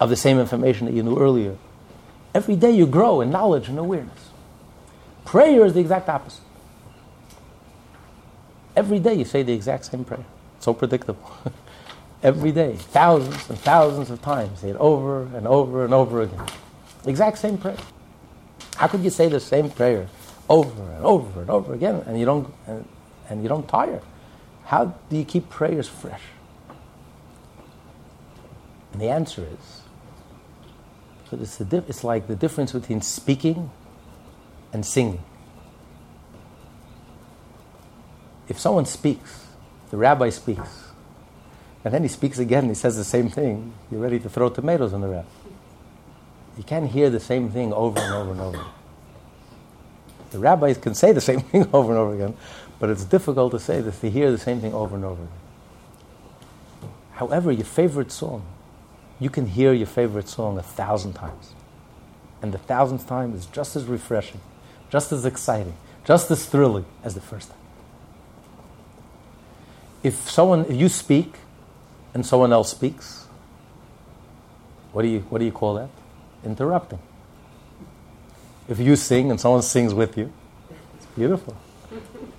[0.01, 1.57] of the same information that you knew earlier.
[2.35, 4.31] Every day, you grow in knowledge and awareness.
[5.25, 6.43] Prayer is the exact opposite.
[8.75, 10.25] Every day, you say the exact same prayer.
[10.59, 11.31] So predictable.
[12.25, 16.45] Every day, thousands and thousands of times, say it over and over and over again.
[17.07, 17.79] Exact same prayer.
[18.75, 20.09] How could you say the same prayer
[20.51, 22.87] over and over and over again, and you don't and,
[23.31, 24.03] and you don't tire.
[24.65, 26.21] How do you keep prayers fresh?
[28.93, 29.83] And the answer is,
[31.33, 33.71] it's, it's like the difference between speaking
[34.73, 35.23] and singing.
[38.49, 39.47] If someone speaks,
[39.91, 40.89] the rabbi speaks,
[41.85, 44.93] and then he speaks again, he says the same thing, you're ready to throw tomatoes
[44.93, 45.29] on the rabbi.
[46.59, 48.67] You can't hear the same thing over and over and over.
[50.31, 52.37] The rabbis can say the same thing over and over again,
[52.79, 55.35] but it's difficult to say this, to hear the same thing over and over again.
[57.13, 58.45] However, your favorite song,
[59.19, 61.53] you can hear your favorite song a thousand times.
[62.41, 64.41] And the thousandth time is just as refreshing,
[64.89, 67.59] just as exciting, just as thrilling as the first time.
[70.03, 71.35] If someone, if you speak
[72.15, 73.27] and someone else speaks,
[74.93, 75.91] what do you, what do you call that?
[76.43, 77.01] Interrupting.
[78.71, 80.33] If you sing and someone sings with you,
[80.95, 81.57] it's beautiful.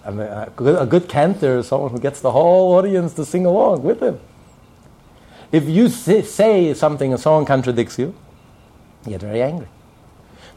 [0.06, 3.26] I mean, a, good, a good cantor is someone who gets the whole audience to
[3.26, 4.18] sing along with him.
[5.52, 8.16] If you say something and someone contradicts you,
[9.04, 9.68] you get very angry.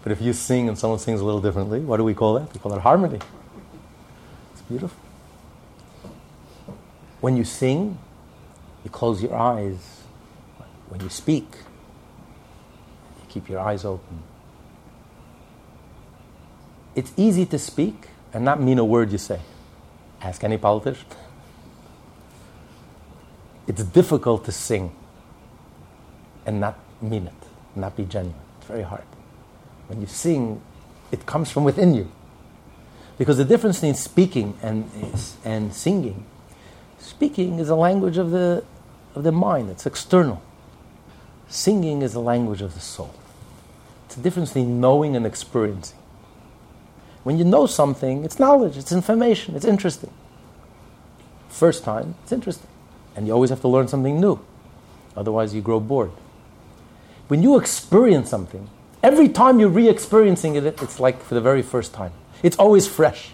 [0.04, 2.54] But if you sing and someone sings a little differently, what do we call that?
[2.54, 3.18] We call that harmony.
[4.52, 4.96] It's beautiful.
[7.20, 7.98] When you sing,
[8.84, 10.02] you close your eyes.
[10.88, 11.46] When you speak,
[13.20, 14.22] you keep your eyes open.
[16.94, 19.40] It's easy to speak and not mean a word you say.
[20.20, 21.06] Ask any politician.
[23.66, 24.94] It's difficult to sing
[26.46, 28.38] and not mean it, not be genuine.
[28.58, 29.04] It's very hard.
[29.88, 30.60] When you sing,
[31.10, 32.10] it comes from within you.
[33.18, 34.90] Because the difference between speaking and,
[35.44, 36.24] and singing,
[36.98, 38.64] speaking is a language of the,
[39.14, 40.42] of the mind, it's external.
[41.48, 43.14] Singing is the language of the soul.
[44.06, 45.98] It's the difference between knowing and experiencing.
[47.24, 50.10] When you know something, it's knowledge, it's information, it's interesting.
[51.48, 52.68] First time, it's interesting.
[53.16, 54.40] And you always have to learn something new.
[55.16, 56.10] Otherwise, you grow bored.
[57.28, 58.68] When you experience something,
[59.02, 62.12] every time you're re experiencing it, it's like for the very first time.
[62.42, 63.30] It's always fresh.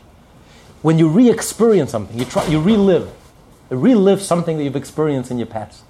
[0.82, 3.10] When you re experience something, you, try, you relive.
[3.70, 5.82] You relive something that you've experienced in your past.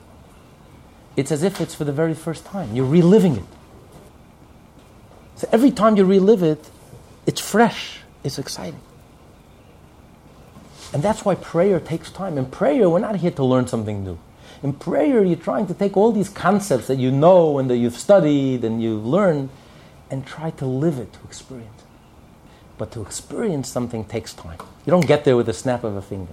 [1.16, 2.74] It's as if it's for the very first time.
[2.74, 3.44] You're reliving it.
[5.36, 6.70] So every time you relive it,
[7.26, 8.80] it's fresh, it's exciting.
[10.92, 12.36] And that's why prayer takes time.
[12.36, 14.18] In prayer, we're not here to learn something new.
[14.62, 17.96] In prayer, you're trying to take all these concepts that you know and that you've
[17.96, 19.50] studied and you've learned
[20.10, 21.86] and try to live it, to experience it.
[22.76, 24.58] But to experience something takes time.
[24.84, 26.32] You don't get there with a snap of a finger.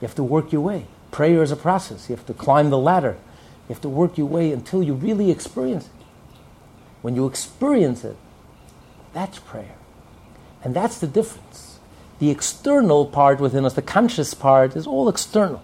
[0.00, 0.86] You have to work your way.
[1.10, 2.08] Prayer is a process.
[2.08, 3.16] You have to climb the ladder.
[3.68, 5.92] You have to work your way until you really experience it.
[7.02, 8.16] When you experience it,
[9.12, 9.74] that's prayer.
[10.62, 11.78] And that's the difference.
[12.18, 15.62] The external part within us, the conscious part, is all external.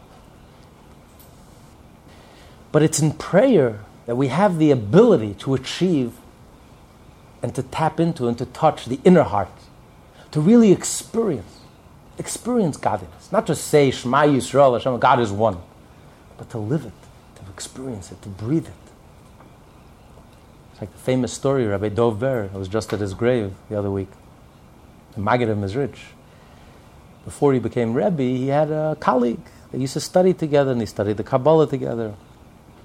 [2.73, 6.15] But it's in prayer that we have the ability to achieve
[7.43, 9.51] and to tap into and to touch the inner heart,
[10.31, 11.61] to really experience,
[12.19, 13.31] experience godliness.
[13.31, 15.59] Not just say Shema Yisrael, Hashem, God is one,
[16.39, 16.93] but to live it,
[17.37, 18.73] to experience it, to breathe it.
[20.73, 23.79] It's like the famous story, Rabbi Dov Ber, I was just at his grave the
[23.79, 24.09] other week.
[25.17, 25.99] The Maggid of Mezritch.
[27.25, 29.41] Before he became Rebbe, he had a colleague.
[29.73, 32.15] They used to study together and they studied the Kabbalah together.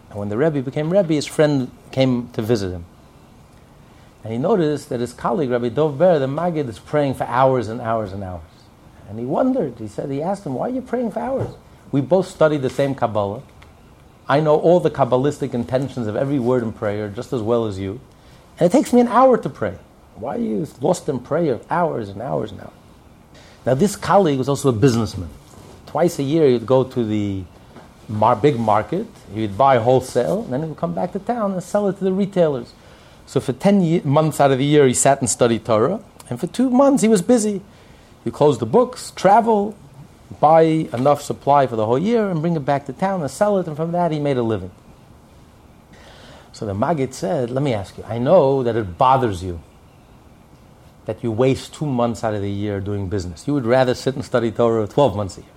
[0.09, 2.85] And when the Rebbe became Rebbe, his friend came to visit him.
[4.23, 7.67] And he noticed that his colleague, Rabbi Dov Ber, the Maggid, is praying for hours
[7.67, 8.41] and hours and hours.
[9.09, 9.77] And he wondered.
[9.77, 11.49] He said, he asked him, why are you praying for hours?
[11.91, 13.43] We both studied the same Kabbalah.
[14.29, 17.77] I know all the Kabbalistic intentions of every word in prayer just as well as
[17.77, 17.99] you.
[18.57, 19.77] And it takes me an hour to pray.
[20.21, 22.71] Why are you lost in prayer hours and hours now?
[23.65, 25.29] Now, this colleague was also a businessman.
[25.87, 27.43] Twice a year, he'd go to the
[28.07, 31.63] mar- big market, he'd buy wholesale, and then he would come back to town and
[31.63, 32.73] sell it to the retailers.
[33.25, 36.39] So, for 10 ye- months out of the year, he sat and studied Torah, and
[36.39, 37.61] for two months, he was busy.
[38.23, 39.75] He closed the books, travel,
[40.39, 40.61] buy
[40.93, 43.65] enough supply for the whole year, and bring it back to town and sell it,
[43.65, 44.69] and from that, he made a living.
[46.53, 49.61] So the Maggid said, Let me ask you, I know that it bothers you
[51.05, 53.47] that you waste two months out of the year doing business.
[53.47, 55.49] You would rather sit and study Torah 12 months a year.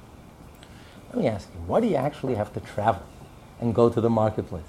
[1.11, 3.03] Let me ask you, why do you actually have to travel
[3.61, 4.63] and go to the marketplace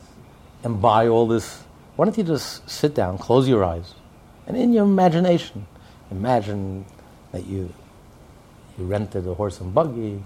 [0.63, 1.63] and buy all this?
[1.95, 3.95] Why don't you just sit down, close your eyes,
[4.47, 5.65] and in your imagination,
[6.11, 6.85] imagine
[7.31, 7.73] that you,
[8.77, 10.23] you rented a horse and buggy,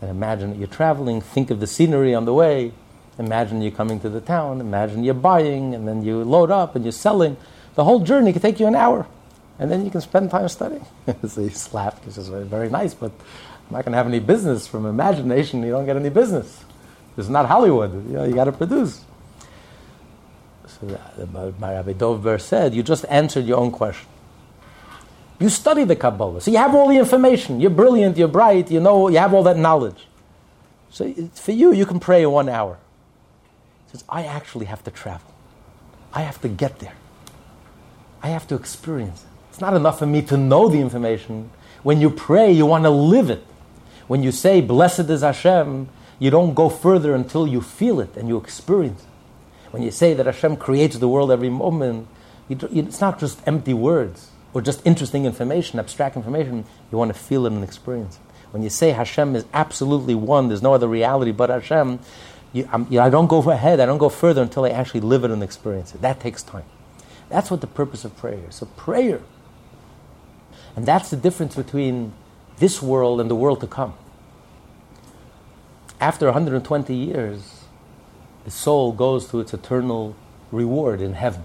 [0.00, 2.72] and imagine that you're traveling, think of the scenery on the way,
[3.18, 6.84] imagine you're coming to the town, imagine you're buying, and then you load up and
[6.84, 7.36] you're selling.
[7.74, 9.06] The whole journey could take you an hour
[9.58, 10.84] and then you can spend time studying.
[11.28, 12.04] so he slapped.
[12.04, 13.12] He says, very nice, but
[13.66, 15.62] I'm not going to have any business from imagination.
[15.62, 16.64] You don't get any business.
[17.16, 17.92] This is not Hollywood.
[18.08, 19.04] You, know, you got to produce.
[20.66, 24.08] So uh, the, the, Rabbi Dov Ber said, you just answered your own question.
[25.38, 27.60] You study the Kabbalah, so you have all the information.
[27.60, 30.06] You're brilliant, you're bright, you know, you have all that knowledge.
[30.90, 32.78] So uh, for you, you can pray one hour.
[33.86, 35.32] He says, I actually have to travel.
[36.12, 36.94] I have to get there.
[38.22, 39.33] I have to experience it.
[39.54, 41.48] It's not enough for me to know the information.
[41.84, 43.46] When you pray, you want to live it.
[44.08, 45.88] When you say, Blessed is Hashem,
[46.18, 49.70] you don't go further until you feel it and you experience it.
[49.70, 52.08] When you say that Hashem creates the world every moment,
[52.50, 56.64] it's not just empty words or just interesting information, abstract information.
[56.90, 58.22] You want to feel it and experience it.
[58.50, 62.00] When you say Hashem is absolutely one, there's no other reality but Hashem,
[62.52, 65.22] you, um, you I don't go ahead, I don't go further until I actually live
[65.22, 66.00] it and experience it.
[66.00, 66.64] That takes time.
[67.28, 68.56] That's what the purpose of prayer is.
[68.56, 69.20] So, prayer
[70.76, 72.12] and that's the difference between
[72.58, 73.94] this world and the world to come.
[76.00, 77.64] After 120 years,
[78.44, 80.14] the soul goes to its eternal
[80.52, 81.44] reward in heaven.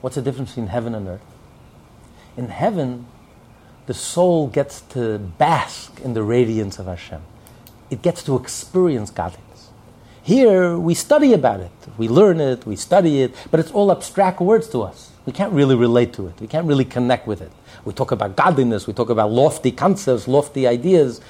[0.00, 1.20] What's the difference between heaven and earth?
[2.36, 3.06] In heaven,
[3.86, 7.22] the soul gets to bask in the radiance of Hashem.
[7.90, 9.70] It gets to experience godliness.
[10.22, 11.70] Here, we study about it.
[11.96, 15.10] We learn it, we study it, but it's all abstract words to us.
[15.24, 16.40] We can't really relate to it.
[16.40, 17.52] We can't really connect with it.
[17.86, 21.20] We talk about godliness, we talk about lofty concepts, lofty ideas,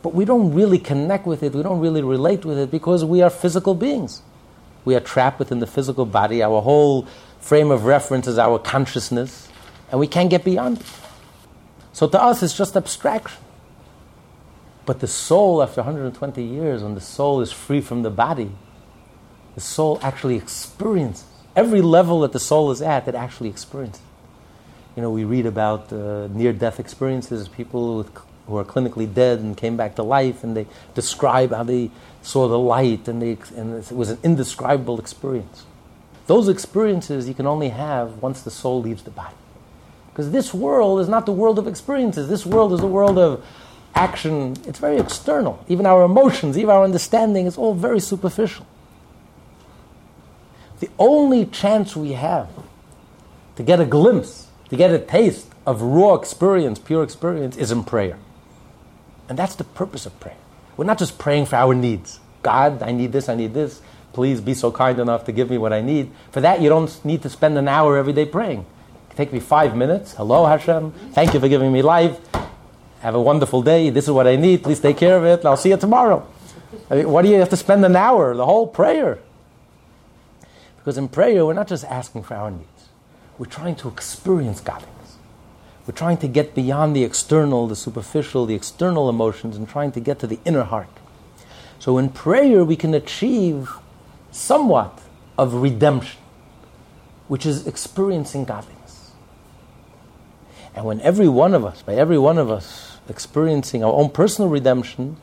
[0.00, 3.20] but we don't really connect with it, we don't really relate with it because we
[3.20, 4.22] are physical beings.
[4.84, 6.40] We are trapped within the physical body.
[6.40, 7.08] Our whole
[7.40, 9.48] frame of reference is our consciousness,
[9.90, 10.86] and we can't get beyond it.
[11.92, 13.42] So to us, it's just abstraction.
[14.86, 18.52] But the soul, after 120 years, when the soul is free from the body,
[19.56, 21.26] the soul actually experiences.
[21.56, 24.03] Every level that the soul is at, it actually experiences.
[24.96, 28.10] You know, we read about uh, near death experiences, people with,
[28.46, 31.90] who are clinically dead and came back to life, and they describe how they
[32.22, 35.64] saw the light, and, they, and it was an indescribable experience.
[36.26, 39.34] Those experiences you can only have once the soul leaves the body.
[40.10, 43.44] Because this world is not the world of experiences, this world is the world of
[43.94, 45.64] action, it's very external.
[45.68, 48.66] Even our emotions, even our understanding, is all very superficial.
[50.80, 52.48] The only chance we have
[53.56, 57.84] to get a glimpse, to get a taste of raw experience, pure experience, is in
[57.84, 58.18] prayer.
[59.28, 60.36] And that's the purpose of prayer.
[60.76, 62.20] We're not just praying for our needs.
[62.42, 63.80] God, I need this, I need this.
[64.12, 66.10] Please be so kind enough to give me what I need.
[66.30, 68.66] For that, you don't need to spend an hour every day praying.
[69.16, 70.14] Take me five minutes.
[70.14, 70.92] Hello, Hashem.
[71.12, 72.18] Thank you for giving me life.
[73.00, 73.90] Have a wonderful day.
[73.90, 74.62] This is what I need.
[74.62, 75.44] Please take care of it.
[75.44, 76.26] I'll see you tomorrow.
[76.90, 78.34] I mean, what do you have to spend an hour?
[78.34, 79.18] The whole prayer.
[80.78, 82.73] Because in prayer, we're not just asking for our needs,
[83.38, 85.16] we're trying to experience godliness.
[85.86, 90.00] We're trying to get beyond the external, the superficial, the external emotions, and trying to
[90.00, 90.88] get to the inner heart.
[91.78, 93.70] So in prayer, we can achieve
[94.30, 95.02] somewhat
[95.36, 96.20] of redemption,
[97.28, 99.12] which is experiencing godliness.
[100.74, 104.50] And when every one of us, by every one of us, experiencing our own personal
[104.50, 105.16] redemption,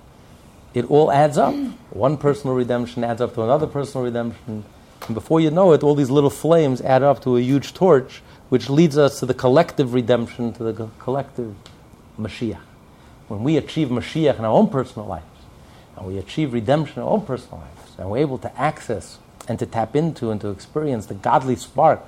[0.73, 1.53] it all adds up.
[1.89, 4.63] One personal redemption adds up to another personal redemption.
[5.07, 8.21] And before you know it, all these little flames add up to a huge torch,
[8.49, 11.55] which leads us to the collective redemption, to the collective
[12.19, 12.59] Mashiach.
[13.27, 15.25] When we achieve Mashiach in our own personal lives,
[15.97, 19.57] and we achieve redemption in our own personal lives, and we're able to access and
[19.59, 22.01] to tap into and to experience the godly spark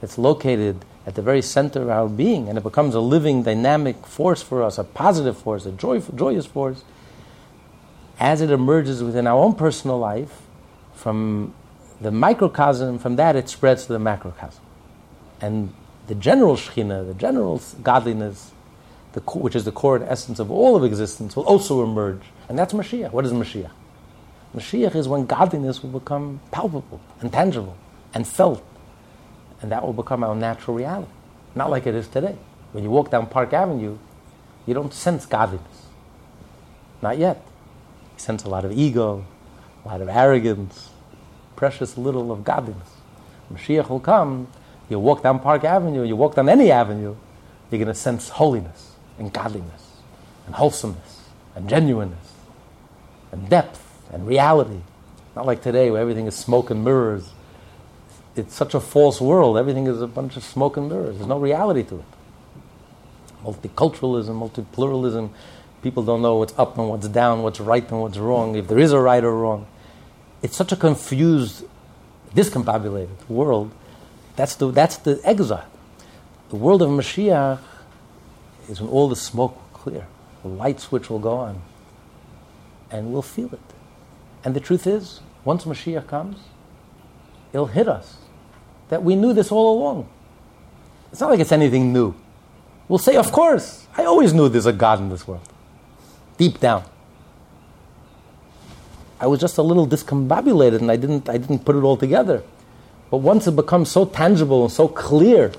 [0.00, 4.06] that's located at the very center of our being, and it becomes a living, dynamic
[4.06, 6.84] force for us, a positive force, a joyful, joyous force,
[8.20, 10.42] as it emerges within our own personal life,
[10.94, 11.54] from
[12.00, 14.62] the microcosm, from that it spreads to the macrocosm.
[15.40, 15.72] And
[16.06, 18.52] the general Shekhinah, the general godliness,
[19.12, 22.22] the, which is the core and essence of all of existence, will also emerge.
[22.48, 23.12] And that's Mashiach.
[23.12, 23.70] What is Mashiach?
[24.54, 27.76] Mashiach is when godliness will become palpable and tangible
[28.14, 28.64] and felt
[29.60, 31.10] and that will become our natural reality.
[31.54, 32.36] Not like it is today.
[32.72, 33.98] When you walk down Park Avenue,
[34.66, 35.86] you don't sense godliness.
[37.02, 37.42] Not yet.
[38.14, 39.24] You sense a lot of ego,
[39.84, 40.90] a lot of arrogance,
[41.58, 42.90] precious little of godliness.
[43.52, 44.46] Mashiach will come,
[44.88, 47.16] you walk down Park Avenue, you walk down any avenue,
[47.70, 49.96] you're going to sense holiness and godliness
[50.46, 51.24] and wholesomeness
[51.56, 52.32] and genuineness
[53.32, 54.82] and depth and reality.
[55.34, 57.32] Not like today where everything is smoke and mirrors
[58.38, 59.58] it's such a false world.
[59.58, 61.16] Everything is a bunch of smoke and mirrors.
[61.16, 62.04] There's no reality to it.
[63.44, 65.30] Multiculturalism, multipluralism,
[65.82, 68.78] people don't know what's up and what's down, what's right and what's wrong, if there
[68.78, 69.66] is a right or wrong.
[70.42, 71.64] It's such a confused,
[72.34, 73.72] discombobulated world.
[74.36, 75.66] That's the, that's the exile.
[76.50, 77.58] The world of Mashiach
[78.68, 80.06] is when all the smoke will clear,
[80.42, 81.62] the light switch will go on,
[82.90, 83.60] and we'll feel it.
[84.44, 86.38] And the truth is, once Mashiach comes,
[87.52, 88.18] it'll hit us
[88.88, 90.08] that we knew this all along.
[91.10, 92.14] It's not like it's anything new.
[92.88, 95.46] We'll say, of course, I always knew there's a God in this world.
[96.36, 96.84] Deep down.
[99.20, 102.42] I was just a little discombobulated and I didn't, I didn't put it all together.
[103.10, 105.52] But once it becomes so tangible and so clear,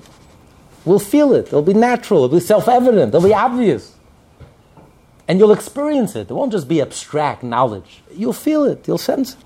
[0.86, 1.48] we'll feel it.
[1.48, 3.96] It'll be natural, it'll be self evident, it'll be obvious.
[5.28, 6.32] And you'll experience it.
[6.32, 8.02] It won't just be abstract knowledge.
[8.12, 9.40] You'll feel it, you'll sense it.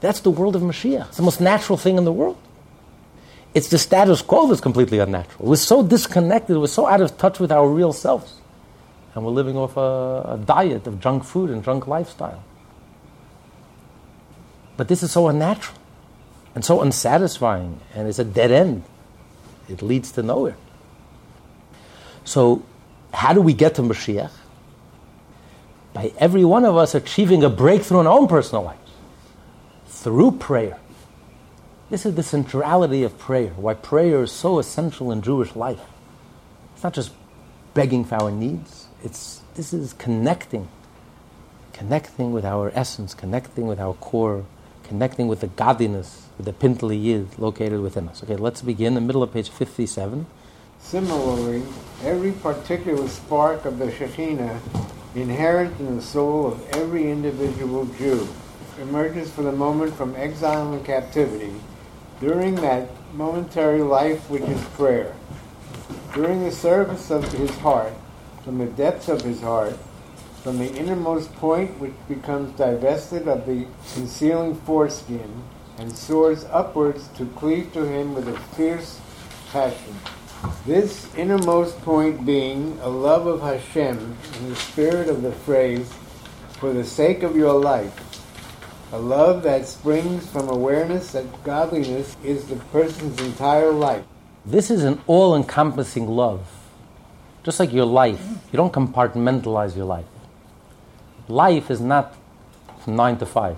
[0.00, 1.08] That's the world of Mashiach.
[1.08, 2.36] It's the most natural thing in the world.
[3.54, 5.48] It's the status quo that's completely unnatural.
[5.48, 8.34] We're so disconnected, we're so out of touch with our real selves.
[9.16, 12.44] And we're living off a, a diet of junk food and junk lifestyle.
[14.76, 15.78] But this is so unnatural
[16.54, 18.84] and so unsatisfying, and it's a dead end.
[19.70, 20.56] It leads to nowhere.
[22.24, 22.62] So,
[23.14, 24.32] how do we get to Mashiach?
[25.94, 28.78] By every one of us achieving a breakthrough in our own personal life
[29.86, 30.78] through prayer.
[31.88, 35.80] This is the centrality of prayer, why prayer is so essential in Jewish life.
[36.74, 37.12] It's not just
[37.72, 40.68] begging for our needs, it's, this is connecting,
[41.72, 44.44] connecting with our essence, connecting with our core,
[44.82, 48.22] connecting with the godliness, with the pintele yid located within us.
[48.24, 50.26] Okay, let's begin the middle of page 57.
[50.80, 51.62] Similarly,
[52.02, 54.58] every particular spark of the Shekhinah
[55.14, 58.28] inherent in the soul of every individual Jew
[58.80, 61.54] emerges for the moment from exile and captivity
[62.20, 65.14] during that momentary life which is prayer.
[66.12, 67.92] During the service of his heart,
[68.46, 69.76] from the depths of his heart,
[70.44, 75.42] from the innermost point which becomes divested of the concealing foreskin
[75.78, 79.00] and soars upwards to cleave to him with a fierce
[79.50, 79.96] passion.
[80.64, 85.92] This innermost point being a love of Hashem in the spirit of the phrase,
[86.60, 87.98] for the sake of your life,
[88.92, 94.04] a love that springs from awareness that godliness is the person's entire life.
[94.44, 96.55] This is an all encompassing love.
[97.46, 98.20] Just like your life,
[98.50, 100.06] you don't compartmentalize your life.
[101.28, 102.12] Life is not
[102.80, 103.56] from 9 to 5.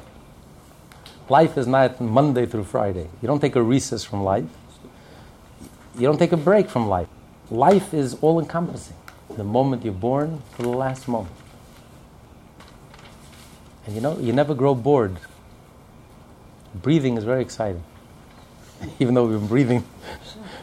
[1.31, 3.09] Life is not Monday through Friday.
[3.23, 4.45] You don't take a recess from life.
[5.95, 7.09] You don't take a break from life.
[7.51, 8.97] Life is all encompassing.
[9.35, 11.35] The moment you're born to the last moment.
[13.87, 15.17] And you know, you never grow bored.
[16.75, 17.85] Breathing is very exciting.
[18.99, 19.85] Even though we've been breathing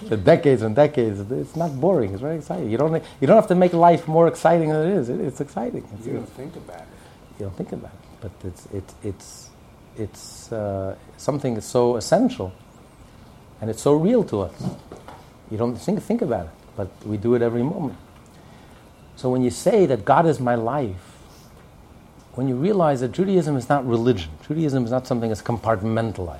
[0.07, 2.13] for decades and decades, it's not boring.
[2.13, 2.69] It's very exciting.
[2.69, 5.09] You don't, you don't have to make life more exciting than it is.
[5.09, 5.87] It, it's exciting.
[5.97, 6.87] It's, You don't think about it.
[7.39, 9.49] you don't think about it, but it's it's it's
[9.97, 12.53] it's uh, something that's so essential,
[13.61, 14.63] and it's so real to us.
[15.51, 17.97] You don't think think about it, but we do it every moment.
[19.15, 21.13] So when you say that God is my life,
[22.35, 26.39] when you realize that Judaism is not religion, Judaism is not something that's compartmentalized,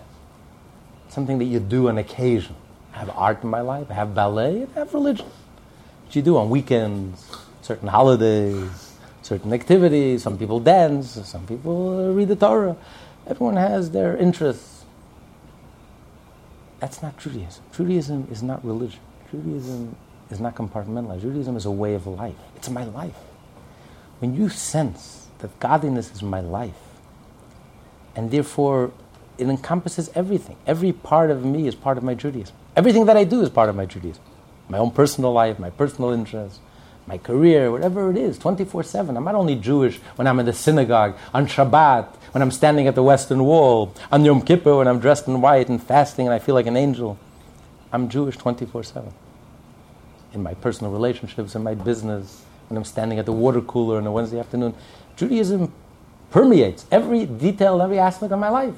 [1.10, 2.56] something that you do on occasion.
[2.96, 5.26] I have art in my life, I have ballet, I have religion.
[6.06, 7.30] What you do on weekends,
[7.62, 10.24] certain holidays, certain activities.
[10.24, 12.78] Some people dance, some people read the Torah.
[13.28, 14.86] Everyone has their interests.
[16.80, 17.64] That's not Judaism.
[17.76, 19.02] Judaism is not religion.
[19.32, 19.96] Judaism
[20.30, 21.22] is not compartmentalized.
[21.22, 22.36] Judaism is a way of life.
[22.56, 23.18] It's my life.
[24.20, 26.78] When you sense that godliness is my life,
[28.16, 28.92] and therefore
[29.38, 30.56] it encompasses everything.
[30.66, 32.56] Every part of me is part of my Judaism.
[32.76, 34.24] Everything that I do is part of my Judaism.
[34.68, 36.60] My own personal life, my personal interests,
[37.08, 39.16] my career, whatever it is, 24 7.
[39.16, 42.96] I'm not only Jewish when I'm in the synagogue, on Shabbat, when I'm standing at
[42.96, 46.40] the Western Wall, on Yom Kippur when I'm dressed in white and fasting and I
[46.40, 47.18] feel like an angel.
[47.94, 49.14] I'm Jewish 24 7.
[50.34, 54.08] In my personal relationships, in my business, when I'm standing at the water cooler on
[54.08, 54.74] a Wednesday afternoon.
[55.16, 55.72] Judaism
[56.32, 58.74] permeates every detail, every aspect of my life.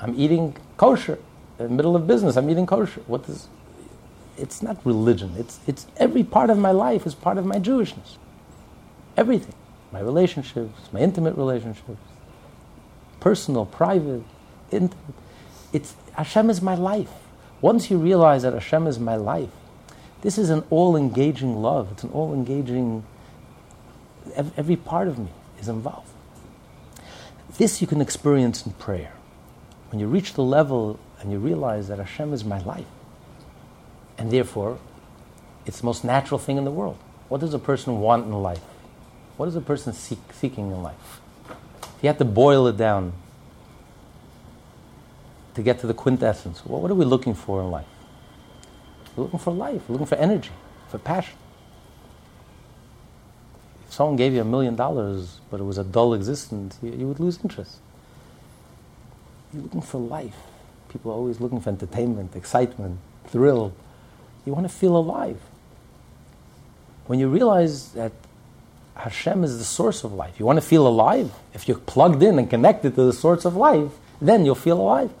[0.00, 1.18] I'm eating kosher.
[1.58, 3.00] Middle of business, I'm eating kosher.
[3.06, 3.48] What is
[4.38, 5.34] it's not religion.
[5.36, 8.16] It's, it's every part of my life is part of my Jewishness.
[9.16, 9.54] Everything.
[9.90, 11.98] My relationships, my intimate relationships,
[13.20, 14.22] personal, private,
[14.70, 15.14] intimate.
[15.72, 17.10] It's, Hashem is my life.
[17.60, 19.50] Once you realize that Hashem is my life,
[20.20, 21.90] this is an all engaging love.
[21.92, 23.04] It's an all engaging,
[24.36, 26.10] every part of me is involved.
[27.56, 29.12] This you can experience in prayer.
[29.90, 32.86] When you reach the level and you realize that Hashem is my life,
[34.16, 34.78] and therefore,
[35.66, 36.98] it's the most natural thing in the world.
[37.28, 38.62] What does a person want in life?
[39.36, 41.20] What is a person seek, seeking in life?
[41.82, 43.12] If you had to boil it down
[45.54, 47.86] to get to the quintessence, well, what are we looking for in life?
[49.16, 50.50] We're looking for life, we're looking for energy,
[50.88, 51.36] for passion.
[53.86, 57.08] If someone gave you a million dollars, but it was a dull existence, you, you
[57.08, 57.78] would lose interest.
[59.52, 60.36] You're looking for life.
[60.88, 63.72] People are always looking for entertainment, excitement, thrill.
[64.46, 65.40] You want to feel alive.
[67.06, 68.12] When you realize that
[68.96, 71.32] Hashem is the source of life, you want to feel alive.
[71.54, 75.12] If you're plugged in and connected to the source of life, then you'll feel alive.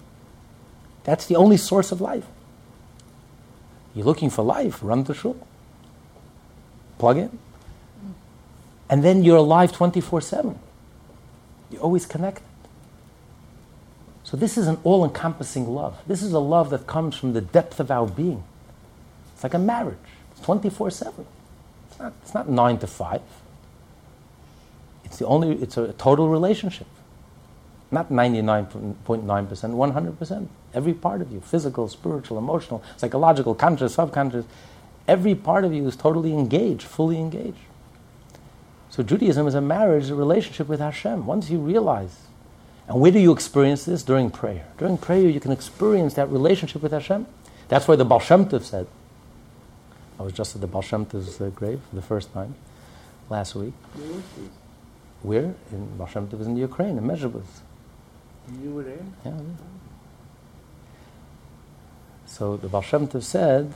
[1.04, 2.26] That's the only source of life.
[3.94, 5.46] You're looking for life, run to shul.
[6.98, 7.38] Plug in.
[8.90, 10.58] And then you're alive 24 7.
[11.70, 12.47] You're always connected.
[14.28, 16.02] So, this is an all encompassing love.
[16.06, 18.44] This is a love that comes from the depth of our being.
[19.32, 19.96] It's like a marriage,
[20.32, 21.26] it's 24 7.
[21.88, 23.22] It's not, it's not 9 to 5.
[25.06, 26.86] It's, the only, it's a total relationship.
[27.90, 30.48] Not 99.9%, 100%.
[30.74, 34.44] Every part of you physical, spiritual, emotional, psychological, conscious, subconscious
[35.06, 37.56] every part of you is totally engaged, fully engaged.
[38.90, 41.24] So, Judaism is a marriage, a relationship with Hashem.
[41.24, 42.27] Once you realize
[42.88, 44.02] and where do you experience this?
[44.02, 44.66] During prayer.
[44.78, 47.26] During prayer, you can experience that relationship with Hashem.
[47.68, 48.86] That's why the Baal Shem Tov said,
[50.18, 52.54] I was just at the Baal Shem Tov's uh, grave for the first time
[53.28, 53.74] last week.
[55.22, 55.54] Where?
[55.70, 57.44] In Baal Shem Tov was in the Ukraine, in Mezhebuz.
[58.62, 59.04] You were there?
[59.26, 59.38] Yeah.
[62.24, 63.74] So the Baal Shem Tov said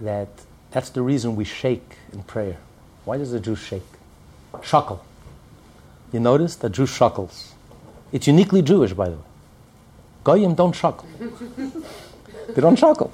[0.00, 0.28] that
[0.70, 2.58] that's the reason we shake in prayer.
[3.04, 3.82] Why does a Jew shake?
[4.54, 5.00] Shuckle.
[6.12, 7.51] You notice that Jew shuckles.
[8.12, 9.22] It's uniquely Jewish, by the way.
[10.24, 11.06] Goyim don't shuckle.
[12.54, 13.10] they don't shuckle.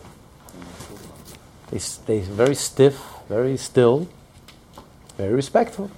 [1.70, 4.09] They, stay very stiff, very still,
[5.16, 5.90] very respectful.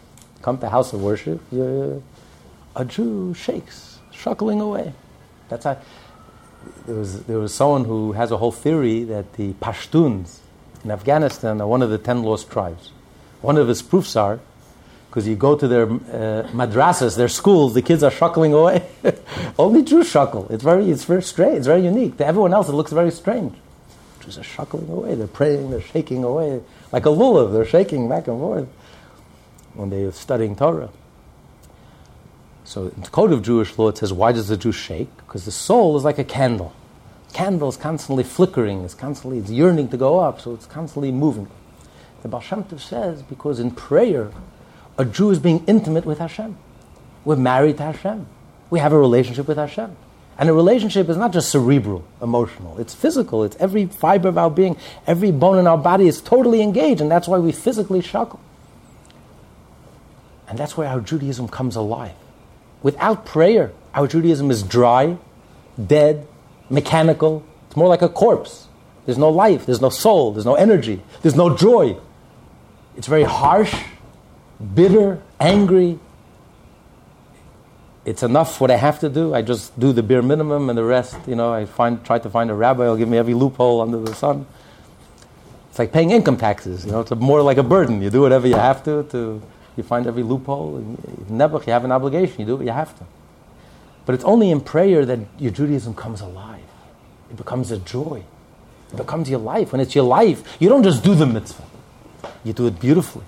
[0.43, 4.93] Come to house of worship, a Jew shakes, shuckling away.
[5.49, 5.79] That's how.
[6.87, 10.41] There was, there was someone who has a whole theory that the Pashtuns
[10.85, 12.91] in Afghanistan are one of the ten lost tribes.
[13.41, 14.41] One of his proofs are
[15.11, 18.87] because you go to their uh, madrasas, their schools, the kids are shuckling away.
[19.59, 20.49] Only Jews shuckle.
[20.53, 21.59] It's very, it's very strange.
[21.59, 22.17] It's very unique.
[22.19, 23.53] To everyone else, it looks very strange.
[24.21, 25.17] Jews are shuckling away.
[25.17, 25.73] They're praying.
[25.73, 26.61] They're shaking away
[26.93, 27.53] like a lulav.
[27.53, 28.69] They're shaking back and forth
[29.75, 30.91] when they're studying Torah.
[32.63, 35.09] So in the code of Jewish law, it says, why does the Jew shake?
[35.17, 36.73] Because the soul is like a candle.
[37.33, 38.85] Candle is constantly flickering.
[38.85, 41.49] It's constantly it's yearning to go up, so it's constantly moving.
[42.23, 44.31] The Baal Shem Tov says because in prayer,
[45.01, 46.59] a Jew is being intimate with Hashem.
[47.25, 48.27] We're married to Hashem.
[48.69, 49.97] We have a relationship with Hashem.
[50.37, 52.79] And a relationship is not just cerebral, emotional.
[52.79, 53.43] It's physical.
[53.43, 54.77] It's every fiber of our being,
[55.07, 58.41] every bone in our body is totally engaged, and that's why we physically shuckle.
[60.47, 62.15] And that's why our Judaism comes alive.
[62.83, 65.17] Without prayer, our Judaism is dry,
[65.85, 66.27] dead,
[66.69, 67.43] mechanical.
[67.67, 68.67] It's more like a corpse.
[69.07, 71.97] There's no life, there's no soul, there's no energy, there's no joy.
[72.97, 73.75] It's very harsh,
[74.75, 75.99] bitter, angry.
[78.05, 79.35] It's enough what I have to do.
[79.35, 82.31] I just do the bare minimum, and the rest, you know, I find, try to
[82.31, 84.47] find a rabbi who'll give me every loophole under the sun.
[85.69, 86.85] It's like paying income taxes.
[86.85, 88.03] You know, it's more like a burden.
[88.03, 89.05] You do whatever you have to.
[89.05, 89.41] To
[89.77, 90.85] you find every loophole.
[91.29, 92.41] Never, you have an obligation.
[92.41, 93.05] You do what you have to.
[94.05, 96.65] But it's only in prayer that your Judaism comes alive.
[97.31, 98.25] It becomes a joy.
[98.93, 99.71] It becomes your life.
[99.71, 101.63] When it's your life, you don't just do the mitzvah.
[102.43, 103.25] You do it beautifully.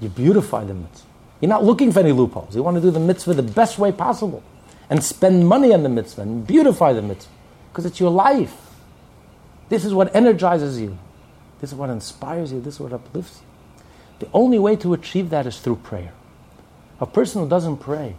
[0.00, 1.08] You beautify the mitzvah.
[1.40, 2.54] You're not looking for any loopholes.
[2.54, 4.42] You want to do the mitzvah the best way possible
[4.88, 7.32] and spend money on the mitzvah and beautify the mitzvah
[7.70, 8.54] because it's your life.
[9.68, 10.96] This is what energizes you.
[11.60, 12.60] This is what inspires you.
[12.60, 13.46] This is what uplifts you.
[14.18, 16.12] The only way to achieve that is through prayer.
[17.00, 18.16] A person who doesn't pray,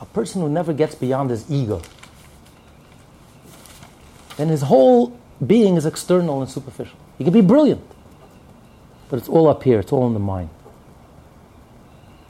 [0.00, 1.80] a person who never gets beyond his ego,
[4.36, 6.98] then his whole being is external and superficial.
[7.16, 7.82] He can be brilliant,
[9.10, 10.48] but it's all up here, it's all in the mind.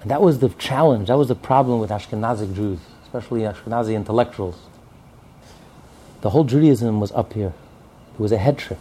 [0.00, 4.58] And that was the challenge, that was the problem with Ashkenazic Jews, especially Ashkenazi intellectuals.
[6.22, 7.52] The whole Judaism was up here.
[8.14, 8.80] It was a head trip.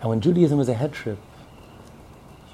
[0.00, 1.18] And when Judaism is a head trip,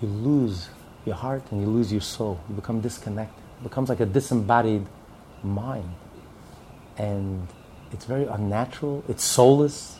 [0.00, 0.68] you lose
[1.04, 2.40] your heart and you lose your soul.
[2.48, 3.42] You become disconnected.
[3.60, 4.86] It becomes like a disembodied
[5.42, 5.94] mind.
[6.96, 7.48] And
[7.92, 9.98] it's very unnatural, it's soulless.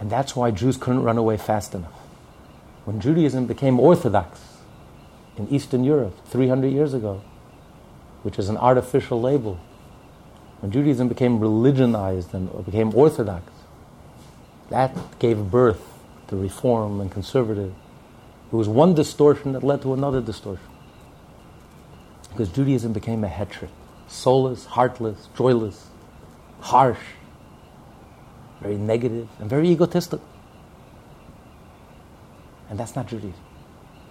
[0.00, 2.01] And that's why Jews couldn't run away fast enough.
[2.84, 4.40] When Judaism became orthodox
[5.36, 7.22] in Eastern Europe 300 years ago,
[8.22, 9.60] which is an artificial label,
[10.60, 13.52] when Judaism became religionized and became orthodox,
[14.70, 15.82] that gave birth
[16.28, 17.74] to reform and conservative.
[18.52, 20.66] It was one distortion that led to another distortion.
[22.30, 23.70] Because Judaism became a head trip
[24.08, 25.86] soulless, heartless, joyless,
[26.60, 26.98] harsh,
[28.60, 30.26] very negative, and very egotistical.
[32.72, 33.38] And that's not Judaism.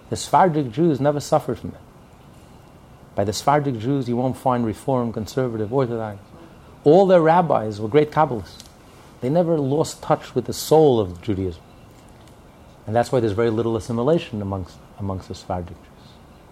[0.08, 1.80] The Sephardic Jews never suffered from it.
[3.16, 6.20] By the Sephardic Jews, you won't find Reform, Conservative, Orthodox.
[6.84, 8.62] All their rabbis were great Kabbalists.
[9.20, 11.60] They never lost touch with the soul of Judaism.
[12.86, 16.08] And that's why there's very little assimilation amongst, amongst the Sephardic Jews.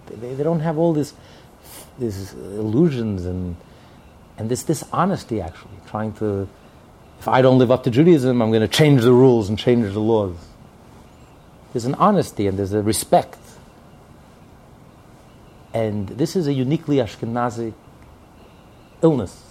[0.07, 1.15] They, they, they don't have all this,
[2.01, 3.55] these illusions and,
[4.37, 6.49] and this dishonesty, actually, trying to,
[7.21, 9.93] if I don't live up to Judaism, I'm going to change the rules and change
[9.93, 10.35] the laws.
[11.73, 13.39] There's an honesty and there's a respect.
[15.73, 17.75] And this is a uniquely Ashkenazi
[19.03, 19.45] illness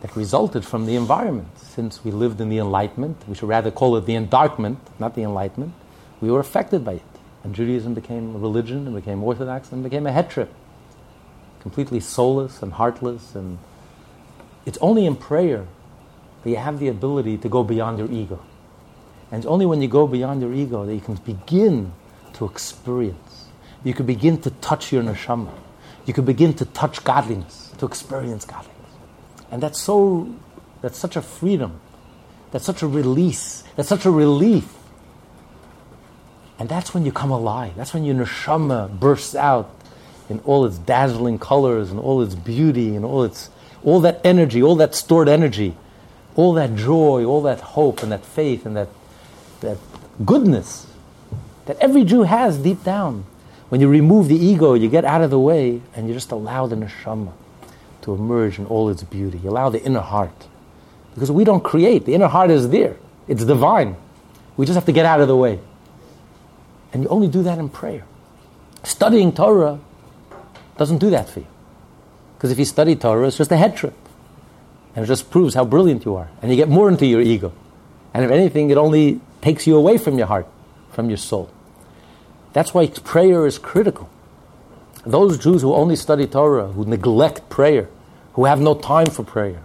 [0.00, 1.48] that resulted from the environment.
[1.58, 5.22] Since we lived in the Enlightenment, we should rather call it the Endarkment, not the
[5.22, 5.74] Enlightenment,
[6.20, 7.02] we were affected by it.
[7.44, 10.52] And Judaism became a religion and became Orthodox and became a head trip.
[11.60, 13.34] Completely soulless and heartless.
[13.34, 13.58] And
[14.64, 15.66] it's only in prayer
[16.42, 18.40] that you have the ability to go beyond your ego.
[19.30, 21.92] And it's only when you go beyond your ego that you can begin
[22.34, 23.48] to experience.
[23.84, 25.52] You can begin to touch your neshama.
[26.06, 28.72] You can begin to touch godliness, to experience godliness.
[29.50, 30.34] And that's so,
[30.80, 31.80] that's such a freedom.
[32.52, 33.64] That's such a release.
[33.74, 34.72] That's such a relief.
[36.58, 37.74] And that's when you come alive.
[37.76, 39.74] That's when your neshama bursts out
[40.28, 43.50] in all its dazzling colors and all its beauty and all its
[43.84, 45.76] all that energy, all that stored energy,
[46.34, 48.88] all that joy, all that hope and that faith and that
[49.60, 49.78] that
[50.24, 50.86] goodness
[51.66, 53.24] that every Jew has deep down.
[53.68, 56.66] When you remove the ego, you get out of the way and you just allow
[56.66, 57.32] the neshama
[58.02, 59.38] to emerge in all its beauty.
[59.38, 60.46] You allow the inner heart.
[61.14, 62.96] Because we don't create, the inner heart is there.
[63.26, 63.96] It's divine.
[64.56, 65.58] We just have to get out of the way.
[66.92, 68.04] And you only do that in prayer.
[68.84, 69.80] Studying Torah
[70.78, 71.46] doesn't do that for you.
[72.36, 73.94] Because if you study Torah, it's just a head trip.
[74.94, 76.28] And it just proves how brilliant you are.
[76.40, 77.52] And you get more into your ego.
[78.14, 80.46] And if anything, it only takes you away from your heart,
[80.90, 81.50] from your soul.
[82.52, 84.08] That's why prayer is critical.
[85.04, 87.88] Those Jews who only study Torah, who neglect prayer,
[88.32, 89.62] who have no time for prayer,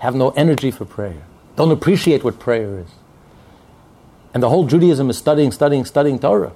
[0.00, 1.22] have no energy for prayer,
[1.56, 2.90] don't appreciate what prayer is.
[4.34, 6.52] And the whole Judaism is studying, studying, studying Torah.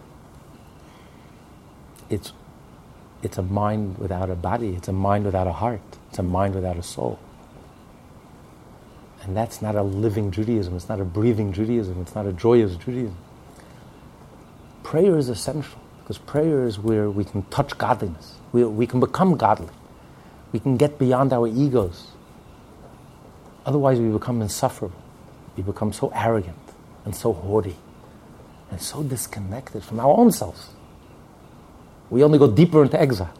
[2.08, 2.32] It's,
[3.22, 6.54] it's a mind without a body, it's a mind without a heart, it's a mind
[6.54, 7.18] without a soul.
[9.26, 12.76] And that's not a living Judaism, it's not a breathing Judaism, it's not a joyous
[12.76, 13.16] Judaism
[14.86, 18.36] prayer is essential because prayer is where we can touch godliness.
[18.52, 19.74] We, we can become godly.
[20.52, 22.12] We can get beyond our egos.
[23.66, 25.02] Otherwise, we become insufferable.
[25.56, 26.56] We become so arrogant
[27.04, 27.74] and so haughty
[28.70, 30.68] and so disconnected from our own selves.
[32.08, 33.34] We only go deeper into exile.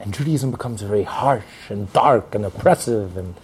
[0.00, 3.16] And Judaism becomes very harsh and dark and oppressive.
[3.16, 3.36] And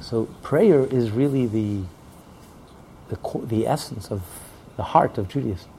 [0.00, 1.82] so, prayer is really the,
[3.08, 4.22] the, the essence of
[4.76, 5.70] the heart of Judaism.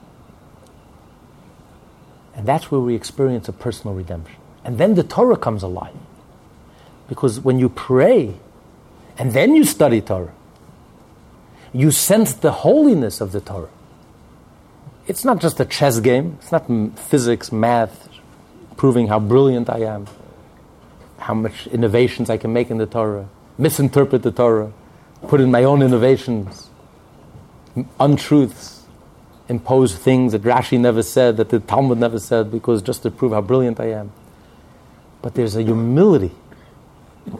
[2.35, 4.37] And that's where we experience a personal redemption.
[4.63, 5.95] And then the Torah comes alive.
[7.07, 8.35] Because when you pray
[9.17, 10.33] and then you study Torah,
[11.73, 13.69] you sense the holiness of the Torah.
[15.07, 16.67] It's not just a chess game, it's not
[16.97, 18.07] physics, math,
[18.77, 20.07] proving how brilliant I am,
[21.17, 23.27] how much innovations I can make in the Torah,
[23.59, 24.73] misinterpret the Torah,
[25.27, 26.71] put in my own innovations,
[27.99, 28.77] untruths
[29.49, 33.31] impose things that Rashi never said, that the Talmud never said, because just to prove
[33.31, 34.11] how brilliant I am.
[35.21, 36.31] But there's a humility.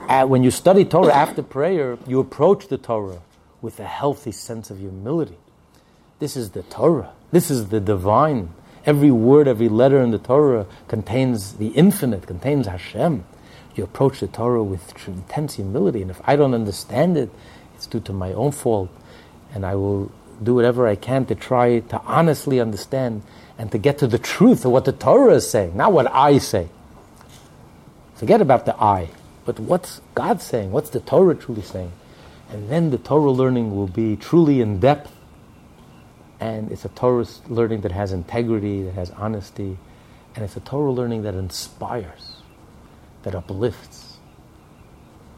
[0.07, 3.21] When you study Torah after prayer, you approach the Torah
[3.61, 5.37] with a healthy sense of humility.
[6.17, 7.13] This is the Torah.
[7.31, 8.53] This is the divine.
[8.85, 13.23] Every word, every letter in the Torah contains the infinite, contains Hashem.
[13.79, 17.29] You approach the Torah with intense humility, and if I don't understand it,
[17.75, 18.89] it's due to my own fault,
[19.53, 20.11] and I will
[20.43, 23.23] do whatever I can to try to honestly understand
[23.57, 26.39] and to get to the truth of what the Torah is saying, not what I
[26.39, 26.67] say.
[28.15, 29.11] Forget about the I,
[29.45, 30.73] but what's God saying?
[30.73, 31.93] What's the Torah truly saying?
[32.49, 35.15] And then the Torah learning will be truly in depth,
[36.41, 39.77] and it's a Torah learning that has integrity, that has honesty,
[40.35, 42.28] and it's a Torah learning that inspires,
[43.23, 44.17] that uplifts.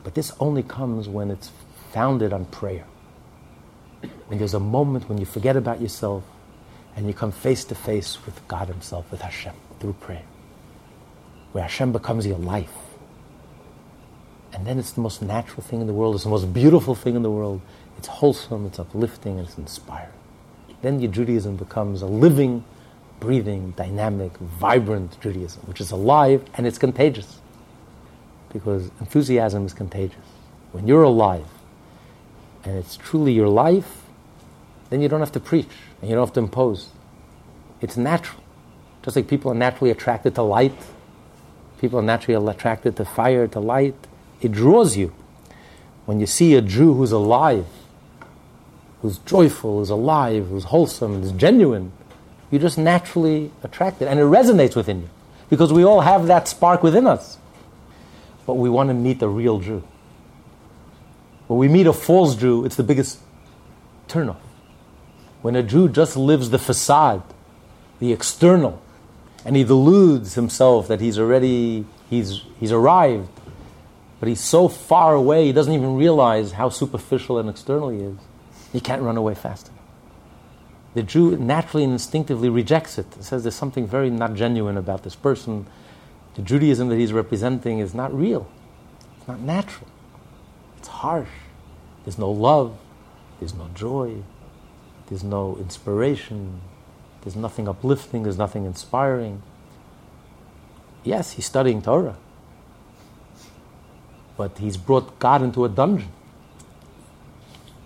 [0.03, 1.51] But this only comes when it's
[1.91, 2.85] founded on prayer.
[4.29, 6.23] And there's a moment when you forget about yourself
[6.95, 10.23] and you come face to face with God Himself, with Hashem, through prayer,
[11.51, 12.73] where Hashem becomes your life.
[14.53, 17.15] And then it's the most natural thing in the world, it's the most beautiful thing
[17.15, 17.61] in the world.
[17.97, 20.09] It's wholesome, it's uplifting, it's inspiring.
[20.81, 22.63] Then your Judaism becomes a living,
[23.19, 27.40] breathing, dynamic, vibrant Judaism, which is alive and it's contagious.
[28.51, 30.17] Because enthusiasm is contagious.
[30.71, 31.45] When you're alive,
[32.63, 34.03] and it's truly your life,
[34.89, 36.89] then you don't have to preach and you don't have to impose.
[37.79, 38.41] It's natural.
[39.03, 40.75] Just like people are naturally attracted to light,
[41.79, 43.95] people are naturally attracted to fire, to light.
[44.41, 45.13] It draws you.
[46.05, 47.65] When you see a Jew who's alive,
[49.01, 51.91] who's joyful, who's alive, who's wholesome, who's genuine,
[52.51, 55.09] you're just naturally attracted and it resonates within you
[55.49, 57.37] because we all have that spark within us.
[58.45, 59.83] But we want to meet the real Jew.
[61.47, 63.19] When we meet a false Jew, it's the biggest
[64.07, 64.37] turnoff.
[65.41, 67.23] When a Jew just lives the facade,
[67.99, 68.81] the external,
[69.43, 73.29] and he deludes himself that he's already he's he's arrived,
[74.19, 78.17] but he's so far away he doesn't even realize how superficial and external he is.
[78.71, 79.81] He can't run away fast enough.
[80.93, 83.07] The Jew naturally and instinctively rejects it.
[83.17, 85.65] It says there's something very not genuine about this person.
[86.35, 88.49] The Judaism that he's representing is not real.
[89.17, 89.87] It's not natural.
[90.77, 91.29] It's harsh.
[92.05, 92.77] There's no love.
[93.39, 94.23] There's no joy.
[95.07, 96.61] There's no inspiration.
[97.21, 98.23] There's nothing uplifting.
[98.23, 99.41] There's nothing inspiring.
[101.03, 102.17] Yes, he's studying Torah.
[104.37, 106.09] But he's brought God into a dungeon.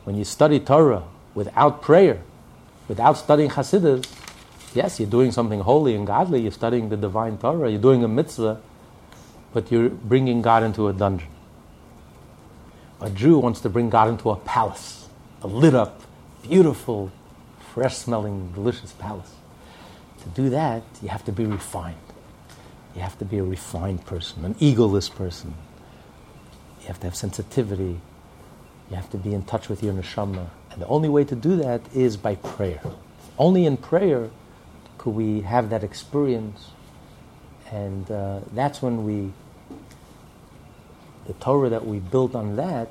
[0.03, 2.21] When you study Torah without prayer,
[2.87, 4.05] Without studying Hasidus,
[4.75, 8.07] yes, you're doing something holy and godly, you're studying the divine Torah, you're doing a
[8.07, 8.61] mitzvah,
[9.53, 11.29] but you're bringing God into a dungeon.
[13.01, 15.07] A Jew wants to bring God into a palace,
[15.41, 16.01] a lit up,
[16.43, 17.11] beautiful,
[17.73, 19.33] fresh smelling, delicious palace.
[20.23, 21.97] To do that, you have to be refined.
[22.95, 25.53] You have to be a refined person, an egoless person.
[26.81, 27.99] You have to have sensitivity.
[28.89, 30.47] You have to be in touch with your neshama.
[30.71, 32.81] And the only way to do that is by prayer.
[33.37, 34.29] Only in prayer
[35.05, 36.71] could we have that experience.
[37.71, 39.31] And uh, that's when we,
[41.27, 42.89] the Torah that we built on that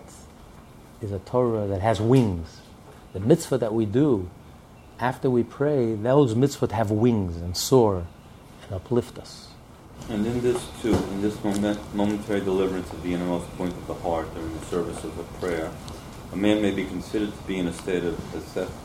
[1.02, 2.60] is a Torah that has wings.
[3.14, 4.30] The mitzvah that we do
[5.00, 8.06] after we pray, those mitzvot have wings and soar
[8.62, 9.48] and uplift us.
[10.08, 13.94] And in this too, in this moment, momentary deliverance of the innermost point of the
[13.94, 15.72] heart during the service of a prayer,
[16.32, 18.16] a man may be considered to be in a state of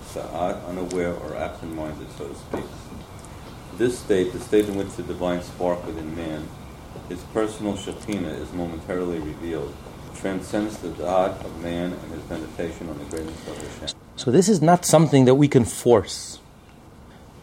[0.07, 2.65] sa'at, unaware or absent-minded, so to speak.
[3.79, 6.45] This state, the state in which the divine spark within man,
[7.07, 9.73] his personal Shekhinah is momentarily revealed,
[10.17, 13.97] transcends the da'at of man and his meditation on the greatness of Hashem.
[14.17, 16.39] So this is not something that we can force.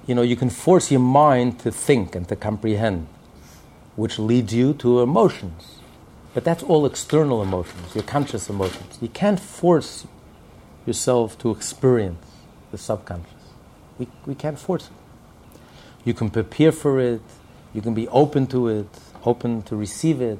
[0.06, 3.06] You know, you can force your mind to think and to comprehend,
[3.96, 5.80] which leads you to emotions.
[6.34, 8.98] But that's all external emotions, your conscious emotions.
[9.00, 10.06] You can't force
[10.84, 12.26] yourself to experience
[12.72, 13.32] the subconscious.
[13.98, 15.05] We, we can't force it.
[16.06, 17.20] You can prepare for it,
[17.74, 18.86] you can be open to it,
[19.26, 20.38] open to receive it,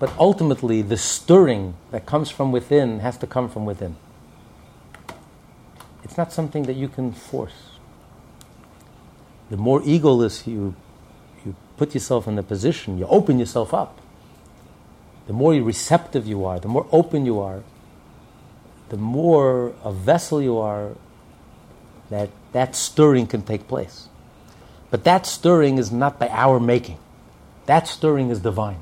[0.00, 3.94] but ultimately the stirring that comes from within has to come from within.
[6.02, 7.78] It's not something that you can force.
[9.50, 10.74] The more egoless you,
[11.44, 14.00] you put yourself in a position, you open yourself up
[15.26, 17.62] the more receptive you are, the more open you are,
[18.88, 20.92] the more a vessel you are,
[22.10, 24.08] that that stirring can take place.
[24.90, 26.98] But that stirring is not by our making.
[27.66, 28.80] That stirring is divine.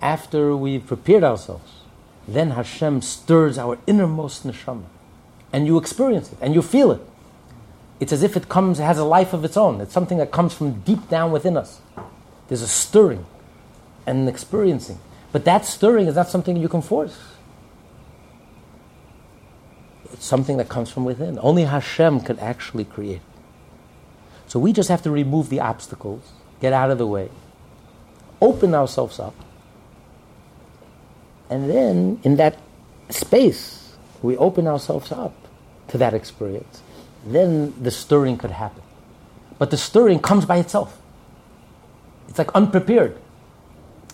[0.00, 1.70] After we've prepared ourselves,
[2.26, 4.84] then Hashem stirs our innermost neshama.
[5.52, 7.00] And you experience it, and you feel it.
[7.98, 9.80] It's as if it comes, it has a life of its own.
[9.80, 11.80] It's something that comes from deep down within us.
[12.48, 13.26] There's a stirring
[14.06, 14.98] and an experiencing.
[15.32, 17.18] But that stirring is not something you can force.
[20.12, 21.38] It's something that comes from within.
[21.40, 23.20] Only Hashem can actually create.
[24.50, 26.22] So we just have to remove the obstacles,
[26.60, 27.30] get out of the way,
[28.40, 29.34] open ourselves up,
[31.48, 32.58] and then in that
[33.08, 35.34] space, we open ourselves up
[35.88, 36.82] to that experience.
[37.24, 38.82] Then the stirring could happen.
[39.58, 41.00] But the stirring comes by itself.
[42.28, 43.16] It's like unprepared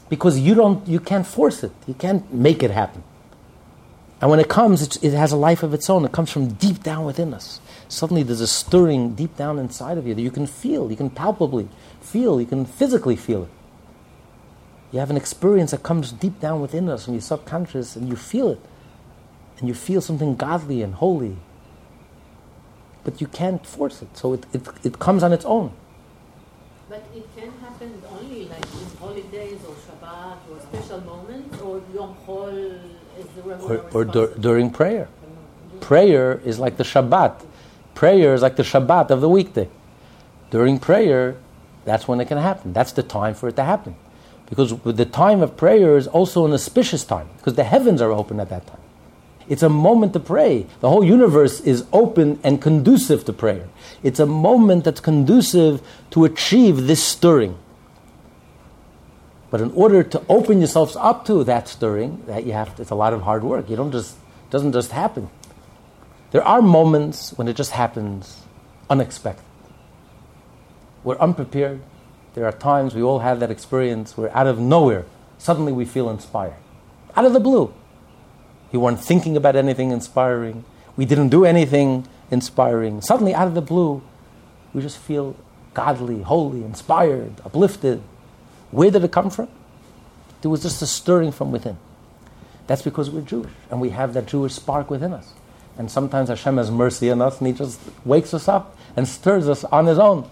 [0.09, 3.03] because you don't you can't force it you can't make it happen
[4.21, 6.83] and when it comes it has a life of its own it comes from deep
[6.83, 10.47] down within us suddenly there's a stirring deep down inside of you that you can
[10.47, 11.69] feel you can palpably
[12.07, 13.51] feel you can physically feel it.
[14.93, 18.17] You have an experience that comes deep down within us and you're subconscious and you
[18.17, 18.61] feel it.
[19.59, 21.37] And you feel something godly and holy.
[23.05, 24.17] But you can't force it.
[24.17, 25.73] So it, it, it comes on its own.
[26.89, 32.17] But it can happen only like in holidays or Shabbat or special moments or Yom
[32.25, 32.81] Chol
[33.19, 35.09] is the regular or, or dur- during prayer.
[35.81, 37.45] Prayer is like the Shabbat.
[37.97, 39.69] Prayer is like the Shabbat of the weekday.
[40.51, 41.37] During prayer,
[41.85, 42.73] that's when it can happen.
[42.73, 43.97] That's the time for it to happen.
[44.49, 48.39] Because the time of prayer is also an auspicious time, because the heavens are open
[48.39, 48.81] at that time.
[49.49, 50.67] It's a moment to pray.
[50.81, 53.69] The whole universe is open and conducive to prayer.
[54.03, 55.81] It's a moment that's conducive
[56.11, 57.57] to achieve this stirring.
[59.51, 62.91] But in order to open yourselves up to that stirring, that you have to, it's
[62.91, 63.71] a lot of hard work.
[63.71, 65.31] You don't just it doesn't just happen.
[66.37, 68.43] There are moments when it just happens
[68.91, 69.43] unexpected.
[71.03, 71.81] We're unprepared.
[72.35, 75.07] There are times we all have that experience where out of nowhere,
[75.39, 76.61] suddenly we feel inspired.
[77.17, 77.73] Out of the blue.
[78.71, 80.67] We weren't thinking about anything inspiring.
[80.95, 83.01] We didn't do anything inspiring.
[83.01, 84.03] Suddenly, out of the blue,
[84.75, 85.37] we just feel
[85.73, 88.03] godly, holy, inspired, uplifted.
[88.71, 89.49] Where did it come from?
[90.43, 91.79] There was just a stirring from within.
[92.67, 95.33] That's because we're Jewish and we have that Jewish spark within us.
[95.79, 99.49] And sometimes Hashem has mercy on us and He just wakes us up and stirs
[99.49, 100.31] us on His own.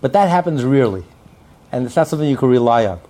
[0.00, 1.04] But that happens rarely.
[1.72, 3.00] And it's not something you can rely on.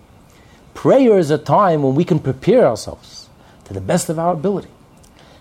[0.74, 3.28] Prayer is a time when we can prepare ourselves
[3.64, 4.68] to the best of our ability.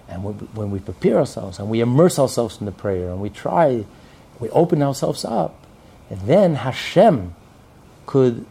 [0.08, 0.24] And
[0.56, 3.86] when we, prepare ourselves and we immerse ourselves in the prayer and we try,
[4.40, 5.56] we open ourselves up,
[6.10, 7.36] and then Hashem
[8.08, 8.46] could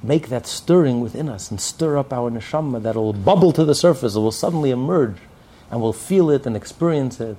[0.00, 3.74] make that stirring within us and stir up our neshama that will bubble to the
[3.74, 5.16] surface, it will suddenly emerge,
[5.70, 7.36] and we'll feel it and experience it.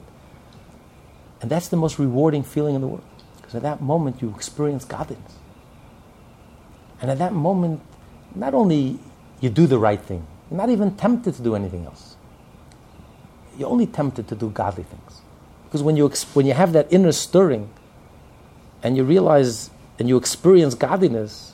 [1.42, 3.06] And that's the most rewarding feeling in the world.
[3.38, 5.34] Because at that moment you experience godliness.
[7.02, 7.82] And at that moment,
[8.36, 9.00] not only
[9.40, 12.16] you do the right thing, you're not even tempted to do anything else.
[13.58, 15.22] You're only tempted to do godly things.
[15.66, 17.70] Because when you, when you have that inner stirring
[18.84, 19.70] and you realize
[20.00, 21.54] and you experience godliness,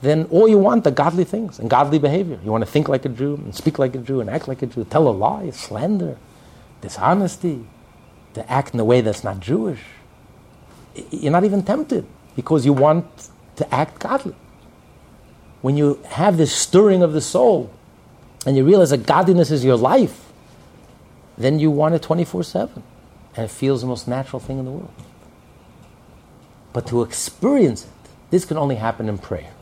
[0.00, 2.38] then all you want are godly things and godly behavior.
[2.44, 4.62] You want to think like a Jew and speak like a Jew and act like
[4.62, 6.16] a Jew, tell a lie, slander,
[6.80, 7.66] dishonesty,
[8.34, 9.80] to act in a way that's not Jewish.
[11.10, 13.06] You're not even tempted because you want
[13.56, 14.36] to act godly.
[15.60, 17.72] When you have this stirring of the soul
[18.46, 20.26] and you realize that godliness is your life,
[21.36, 22.82] then you want it 24 7.
[23.36, 24.92] And it feels the most natural thing in the world.
[26.72, 27.90] But to experience it,
[28.30, 29.52] this can only happen in prayer,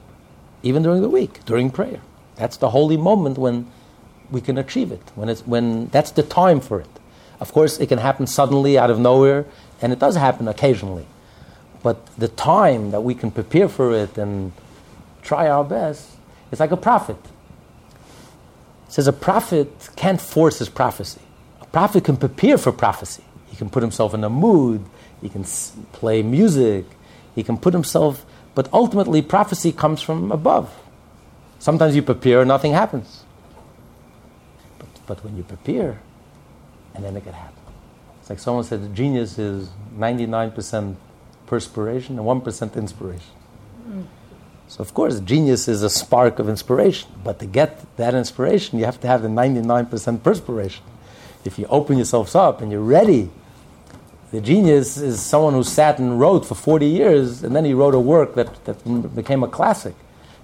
[0.62, 2.00] even during the week, during prayer.
[2.36, 3.70] That's the holy moment when
[4.30, 6.88] we can achieve it, when, it's, when that's the time for it.
[7.40, 9.44] Of course, it can happen suddenly out of nowhere,
[9.80, 11.06] and it does happen occasionally.
[11.82, 14.52] But the time that we can prepare for it and
[15.22, 16.08] try our best,
[16.50, 17.18] it's like a prophet.
[18.86, 21.20] It says a prophet can't force his prophecy.
[21.60, 23.24] A prophet can prepare for prophecy.
[23.46, 24.84] He can put himself in a mood,
[25.20, 25.44] he can
[25.92, 26.84] play music,
[27.34, 28.24] he can put himself,
[28.56, 30.74] but ultimately prophecy comes from above.
[31.58, 33.24] Sometimes you prepare, and nothing happens.
[34.78, 36.00] But, but when you prepare,
[36.94, 37.62] and then it can happen.
[38.18, 40.96] It's like someone said, genius is 99%
[41.46, 43.34] perspiration and 1% inspiration.
[43.86, 44.06] Mm.
[44.68, 48.86] So, of course, genius is a spark of inspiration, but to get that inspiration, you
[48.86, 50.82] have to have the 99% perspiration.
[51.44, 53.30] If you open yourselves up and you're ready,
[54.32, 57.94] the genius is someone who sat and wrote for 40 years, and then he wrote
[57.94, 59.94] a work that, that became a classic.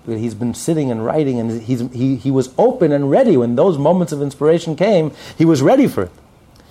[0.07, 3.37] He's been sitting and writing, and he's, he, he was open and ready.
[3.37, 6.12] When those moments of inspiration came, he was ready for it.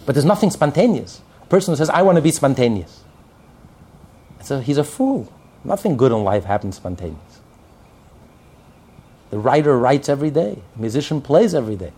[0.06, 1.22] But there's nothing spontaneous.
[1.44, 3.04] A person who says, I want to be spontaneous.
[4.42, 5.32] So he's a fool.
[5.64, 7.42] Nothing good in life happens spontaneous.
[9.30, 10.62] The writer writes every day.
[10.76, 11.94] The musician plays every day.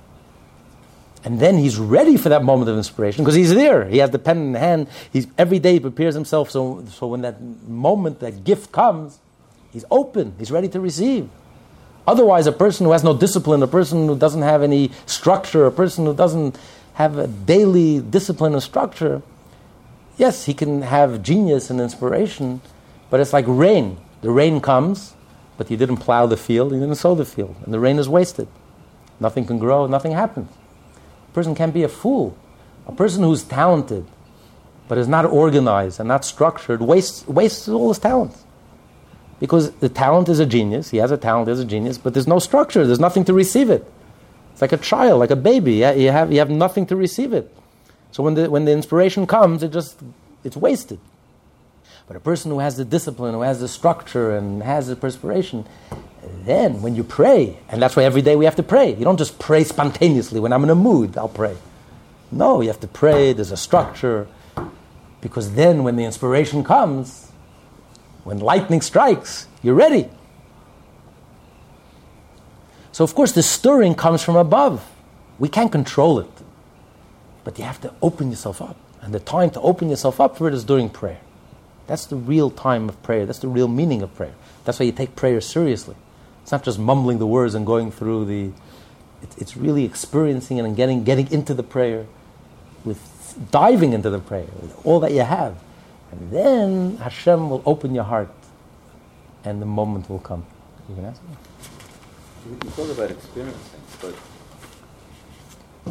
[1.26, 3.86] And then he's ready for that moment of inspiration because he's there.
[3.86, 4.88] He has the pen in hand.
[5.12, 9.20] He's, every day he prepares himself so, so when that moment, that gift comes,
[9.72, 10.36] he's open.
[10.38, 11.30] He's ready to receive.
[12.06, 15.72] Otherwise, a person who has no discipline, a person who doesn't have any structure, a
[15.72, 16.60] person who doesn't
[16.96, 19.22] have a daily discipline and structure,
[20.18, 22.60] yes, he can have genius and inspiration,
[23.10, 23.98] but it's like rain.
[24.22, 25.14] The rain comes,
[25.58, 28.10] but you didn't plow the field, you didn't sow the field, and the rain is
[28.10, 28.50] wasted.
[29.22, 30.52] Nothing can grow, nothing happens.
[31.34, 32.38] A person can't be a fool.
[32.86, 34.06] A person who's talented,
[34.88, 38.44] but is not organized and not structured, wastes, wastes all his talents.
[39.40, 42.28] Because the talent is a genius, he has a talent as a genius, but there's
[42.28, 43.84] no structure, there's nothing to receive it.
[44.52, 45.78] It's like a child, like a baby.
[45.78, 47.52] You have, you have nothing to receive it.
[48.12, 50.00] So when the, when the inspiration comes, it just,
[50.44, 51.00] it's wasted.
[52.08, 55.66] But a person who has the discipline, who has the structure, and has the perspiration,
[56.46, 58.94] then when you pray, and that's why every day we have to pray.
[58.94, 60.40] You don't just pray spontaneously.
[60.40, 61.56] When I'm in a mood, I'll pray.
[62.32, 64.28] No, you have to pray, there's a structure.
[65.22, 67.32] Because then when the inspiration comes,
[68.24, 70.10] when lightning strikes, you're ready.
[72.92, 74.90] So, of course, the stirring comes from above.
[75.40, 76.30] We can't control it.
[77.44, 78.78] But you have to open yourself up.
[79.02, 81.20] And the time to open yourself up for it is during prayer.
[81.88, 83.26] That's the real time of prayer.
[83.26, 84.34] That's the real meaning of prayer.
[84.64, 85.96] That's why you take prayer seriously.
[86.44, 88.52] It's not just mumbling the words and going through the.
[89.38, 92.06] it's really experiencing it and getting, getting into the prayer,
[92.84, 93.00] with
[93.50, 95.56] diving into the prayer, with all that you have.
[96.12, 98.30] And then Hashem will open your heart
[99.44, 100.46] and the moment will come.
[100.90, 101.30] You can ask me?
[102.46, 104.16] You talk about experiencing, but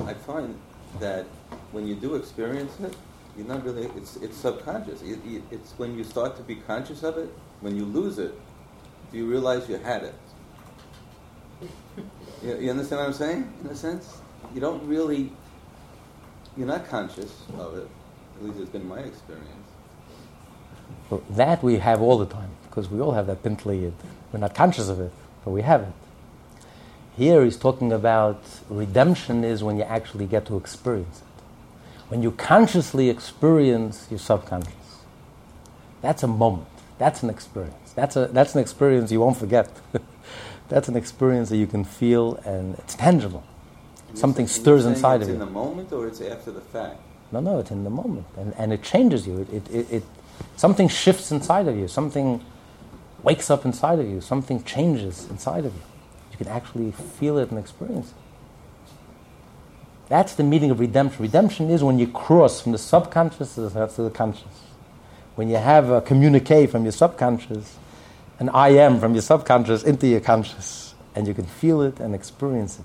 [0.06, 0.54] I find
[1.00, 1.24] that
[1.72, 2.94] when you do experience it,
[3.36, 5.00] you're not really, it's, it's subconscious.
[5.02, 8.38] It, it, it's when you start to be conscious of it, when you lose it,
[9.10, 10.14] do you realize you had it.
[12.42, 13.52] You, you understand what I'm saying?
[13.62, 14.18] In a sense,
[14.54, 15.32] you don't really,
[16.56, 17.88] you're not conscious of it.
[18.36, 19.48] At least it's been my experience.
[21.10, 23.92] Well, that we have all the time because we all have that pintele.
[24.32, 25.12] We're not conscious of it,
[25.44, 25.92] but we have it.
[27.16, 31.42] Here he's talking about redemption is when you actually get to experience it.
[32.08, 34.72] When you consciously experience your subconscious.
[36.00, 36.68] That's a moment.
[36.98, 37.92] That's an experience.
[37.94, 39.70] That's, a, that's an experience you won't forget.
[40.72, 43.44] that's an experience that you can feel and it's tangible.
[44.08, 45.34] And Something stirs inside of you.
[45.34, 46.98] It's in the moment or it's after the fact?
[47.30, 48.26] No, no, it's in the moment.
[48.38, 49.46] And, and it changes you.
[49.52, 50.02] It, it, it,
[50.56, 51.88] something shifts inside of you.
[51.88, 52.42] Something
[53.22, 54.22] wakes up inside of you.
[54.22, 55.82] Something changes inside of you.
[56.30, 58.16] You can actually feel it and experience it.
[60.08, 61.22] That's the meaning of redemption.
[61.22, 64.60] Redemption is when you cross from the subconscious to the, to the conscious.
[65.34, 67.76] When you have a communique from your subconscious,
[68.38, 72.14] an I am from your subconscious into your conscious, and you can feel it and
[72.14, 72.84] experience it.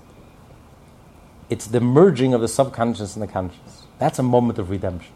[1.49, 3.83] It's the merging of the subconscious and the conscious.
[3.99, 5.13] That's a moment of redemption.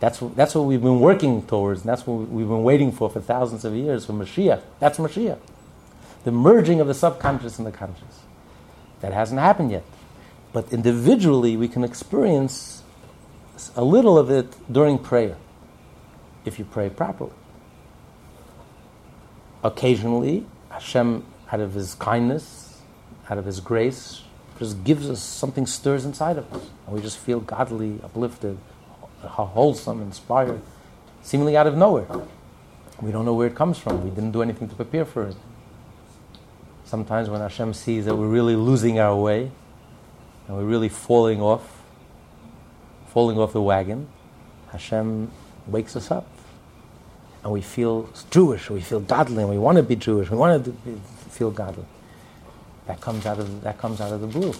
[0.00, 3.20] That's, that's what we've been working towards, and that's what we've been waiting for for
[3.20, 4.62] thousands of years for Mashiach.
[4.80, 5.38] That's Mashiach.
[6.24, 8.20] The merging of the subconscious and the conscious.
[9.00, 9.84] That hasn't happened yet.
[10.52, 12.82] But individually, we can experience
[13.76, 15.36] a little of it during prayer,
[16.44, 17.32] if you pray properly.
[19.62, 22.80] Occasionally, Hashem, out of His kindness,
[23.28, 24.22] out of His grace,
[24.58, 28.58] just gives us something stirs inside of us, and we just feel godly, uplifted,
[29.22, 30.60] wholesome, inspired,
[31.22, 32.06] seemingly out of nowhere.
[33.00, 34.04] We don't know where it comes from.
[34.04, 35.36] We didn't do anything to prepare for it.
[36.84, 39.50] Sometimes when Hashem sees that we're really losing our way
[40.46, 41.82] and we're really falling off,
[43.06, 44.08] falling off the wagon,
[44.72, 45.30] Hashem
[45.66, 46.26] wakes us up.
[47.42, 50.64] And we feel Jewish, we feel godly, and we want to be Jewish, we want
[50.64, 51.86] to be, feel godly.
[52.86, 54.54] That comes out of that comes out of the blue.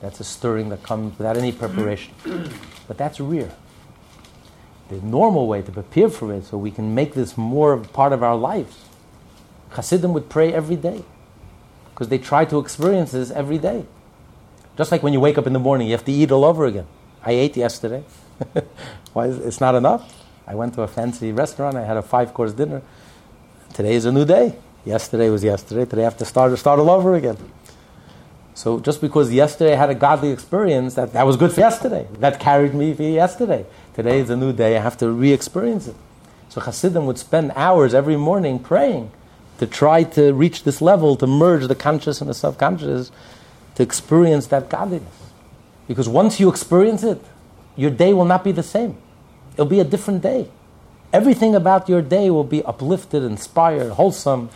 [0.00, 2.14] That's a stirring that comes without any preparation.
[2.88, 3.52] But that's rare
[4.90, 8.22] the normal way to prepare for it so we can make this more part of
[8.22, 8.84] our lives.
[9.70, 11.04] Hasidim would pray every day
[11.90, 13.86] because they try to experience this every day.
[14.76, 16.66] Just like when you wake up in the morning, you have to eat all over
[16.66, 16.86] again.
[17.22, 18.02] I ate yesterday.
[19.12, 19.26] Why?
[19.26, 20.19] Is, it's not enough.
[20.50, 21.76] I went to a fancy restaurant.
[21.76, 22.82] I had a five-course dinner.
[23.72, 24.56] Today is a new day.
[24.84, 25.84] Yesterday was yesterday.
[25.84, 27.36] Today I have to start start all over again.
[28.54, 32.04] So just because yesterday I had a godly experience, that, that was good for yesterday.
[32.18, 33.64] That carried me for yesterday.
[33.94, 35.94] Today is a new day, I have to re experience it.
[36.48, 39.12] So Hasidim would spend hours every morning praying
[39.58, 43.12] to try to reach this level, to merge the conscious and the subconscious,
[43.76, 45.30] to experience that godliness.
[45.86, 47.22] Because once you experience it,
[47.76, 48.98] your day will not be the same.
[49.60, 50.48] It'll be a different day.
[51.12, 54.48] Everything about your day will be uplifted, inspired, wholesome.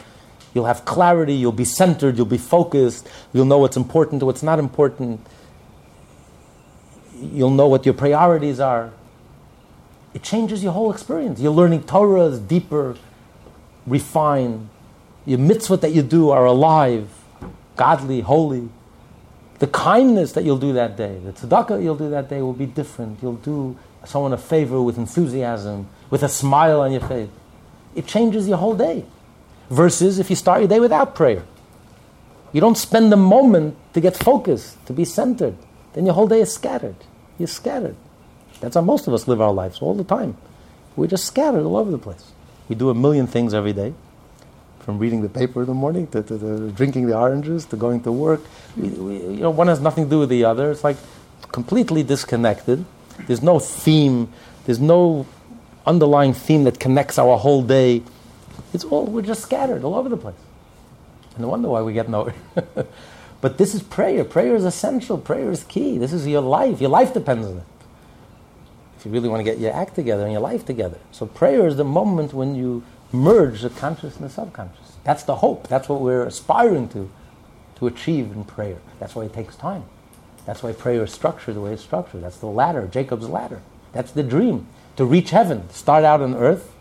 [0.55, 4.59] You'll have clarity, you'll be centered, you'll be focused, you'll know what's important, what's not
[4.59, 5.21] important.
[7.21, 8.93] You'll know what your priorities are
[10.15, 11.41] it changes your whole experience.
[11.41, 12.97] You're learning Torah is deeper,
[13.85, 14.71] refined.
[15.27, 17.09] Your mitzvot that you do are alive,
[17.75, 18.69] godly, holy.
[19.65, 22.67] The kindness that you'll do that day, the tzedakah you'll do that day will be
[22.67, 23.23] different.
[23.23, 27.31] You'll do someone a favor with enthusiasm, with a smile on your face.
[27.95, 29.07] It changes your whole day.
[29.71, 31.45] Versus if you start your day without prayer.
[32.53, 35.57] You don't spend the moment to get focused, to be centered.
[35.95, 36.97] Then your whole day is scattered.
[37.39, 37.97] You're scattered.
[38.61, 40.37] That's how most of us live our lives all the time.
[40.95, 42.33] We're just scattered all over the place.
[42.69, 43.95] We do a million things every day,
[44.85, 48.03] from reading the paper in the morning to, to, to drinking the oranges to going
[48.03, 48.43] to work.
[48.77, 50.71] We, we, you know, one has nothing to do with the other.
[50.71, 50.99] It's like
[51.53, 52.85] completely disconnected.
[53.27, 54.33] There's no theme.
[54.67, 55.27] There's no
[55.87, 58.03] underlying theme that connects our whole day.
[58.75, 60.37] It's all we're just scattered all over the place.
[61.33, 62.35] And no wonder why we get nowhere.
[63.41, 64.25] but this is prayer.
[64.25, 65.19] Prayer is essential.
[65.19, 65.99] Prayer is key.
[65.99, 66.81] This is your life.
[66.81, 67.65] Your life depends on it
[68.99, 70.99] If you really want to get your act together and your life together.
[71.13, 72.85] So prayer is the moment when you
[73.15, 74.97] merge the conscious and the subconscious.
[75.05, 75.69] That's the hope.
[75.69, 77.11] That's what we're aspiring to,
[77.77, 78.79] to achieve in prayer.
[78.99, 79.85] That's why it takes time.
[80.47, 82.23] That's why prayer is structured the way it's structured.
[82.23, 83.63] That's the ladder, Jacob's ladder.
[83.93, 84.67] That's the dream.
[84.97, 86.73] To reach heaven, start out on earth,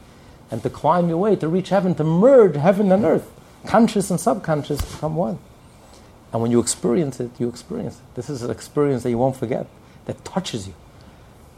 [0.51, 3.31] and to climb your way, to reach heaven, to merge heaven and earth.
[3.65, 5.39] Conscious and subconscious become one.
[6.31, 8.15] And when you experience it, you experience it.
[8.15, 9.67] This is an experience that you won't forget,
[10.05, 10.73] that touches you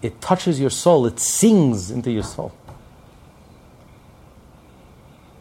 [0.06, 2.52] it touches your soul, it sings into your soul.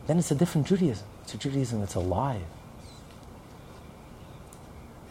[0.06, 1.06] Then it's a different Judaism.
[1.22, 2.42] It's a Judaism that's alive.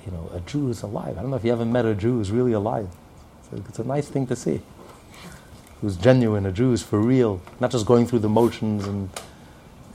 [0.05, 1.17] You know, a Jew is alive.
[1.17, 2.89] I don't know if you ever met a Jew who's really alive.
[3.39, 4.61] It's a, it's a nice thing to see.
[5.81, 9.09] Who's genuine, a Jew is for real, not just going through the motions and,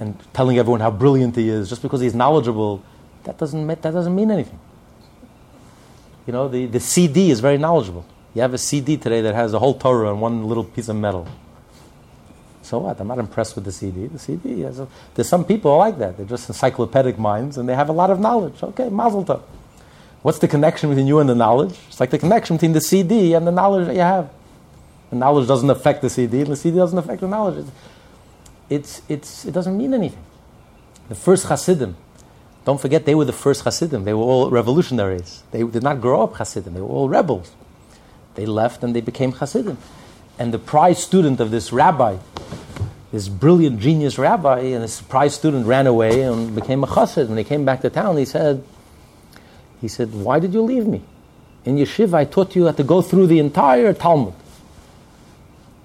[0.00, 1.68] and telling everyone how brilliant he is.
[1.68, 2.82] Just because he's knowledgeable,
[3.24, 4.58] that doesn't, that doesn't mean anything.
[6.26, 8.04] You know, the, the CD is very knowledgeable.
[8.34, 10.96] You have a CD today that has a whole Torah on one little piece of
[10.96, 11.26] metal.
[12.68, 13.00] So what?
[13.00, 14.08] I'm not impressed with the CD.
[14.08, 16.18] The CD has a, there's some people like that.
[16.18, 18.62] They're just encyclopedic minds and they have a lot of knowledge.
[18.62, 19.40] Okay, mazel tov.
[20.20, 21.78] What's the connection between you and the knowledge?
[21.88, 24.28] It's like the connection between the CD and the knowledge that you have.
[25.08, 27.64] The knowledge doesn't affect the CD, and the CD doesn't affect the knowledge.
[28.68, 30.22] It's, it's, it doesn't mean anything.
[31.08, 31.96] The first Hasidim,
[32.66, 34.04] don't forget they were the first Hasidim.
[34.04, 35.42] They were all revolutionaries.
[35.52, 36.74] They did not grow up Hasidim.
[36.74, 37.50] They were all rebels.
[38.34, 39.78] They left and they became Hasidim.
[40.38, 42.16] And the prize student of this rabbi,
[43.12, 47.28] this brilliant genius rabbi, and this prize student ran away and became a chassid.
[47.28, 48.62] When he came back to town, he said,
[49.80, 51.02] he said, why did you leave me?
[51.64, 54.34] In yeshiva, I taught you how to go through the entire Talmud.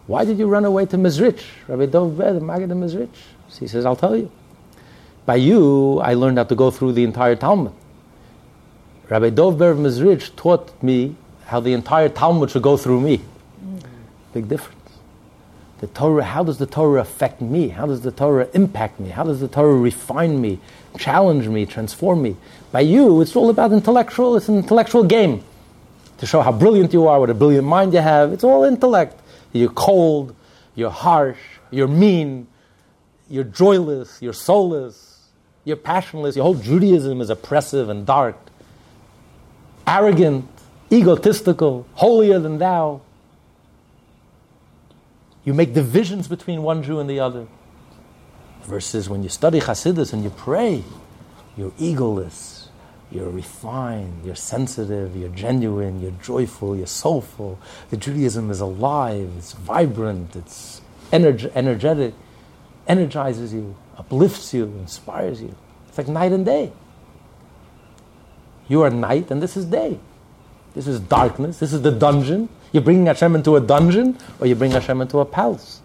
[0.06, 1.44] Why did you run away to Mezritch?
[1.68, 3.16] Rabbi Dov the Maggid of Mezritch.
[3.50, 4.32] So he says, I'll tell you.
[5.26, 7.72] By you, I learned how to go through the entire Talmud.
[9.10, 11.16] Rabbi Dov Ber of Mezritch taught me
[11.46, 13.22] how the entire Talmud should go through me.
[13.64, 13.84] Mm.
[14.34, 14.80] Big difference.
[15.80, 17.68] The Torah, how does the Torah affect me?
[17.68, 19.10] How does the Torah impact me?
[19.10, 20.60] How does the Torah refine me,
[20.98, 22.38] challenge me, transform me?
[22.72, 25.44] By you, it's all about intellectual, it's an intellectual game.
[26.20, 28.32] To show how brilliant you are, what a brilliant mind you have.
[28.32, 29.20] It's all intellect.
[29.52, 30.34] You're cold,
[30.74, 31.40] you're harsh,
[31.70, 32.48] you're mean,
[33.30, 35.28] you're joyless, you're soulless,
[35.66, 36.36] you're passionless.
[36.36, 38.38] Your whole Judaism is oppressive and dark,
[39.86, 40.48] arrogant,
[40.92, 43.02] egotistical, holier than thou.
[45.46, 47.48] You make divisions between one Jew and the other.
[48.64, 50.84] Versus when you study Hasidus and you pray,
[51.58, 52.68] you're egoless,
[53.12, 57.60] you're refined, you're sensitive, you're genuine, you're joyful, you're soulful.
[57.90, 62.14] The Judaism is alive, it's vibrant, it's energ- energetic,
[62.88, 65.56] energizes you, uplifts you, inspires you.
[65.90, 66.72] It's like night and day.
[68.68, 70.00] You are night and this is day.
[70.74, 72.50] This is darkness, this is the dungeon.
[72.74, 75.80] You're bringing Hashem into a dungeon or you bring Hashem into a palace.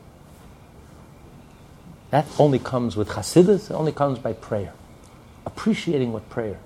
[2.10, 4.72] That only comes with Hasidus, it only comes by prayer.
[5.44, 6.56] Appreciating what prayer is.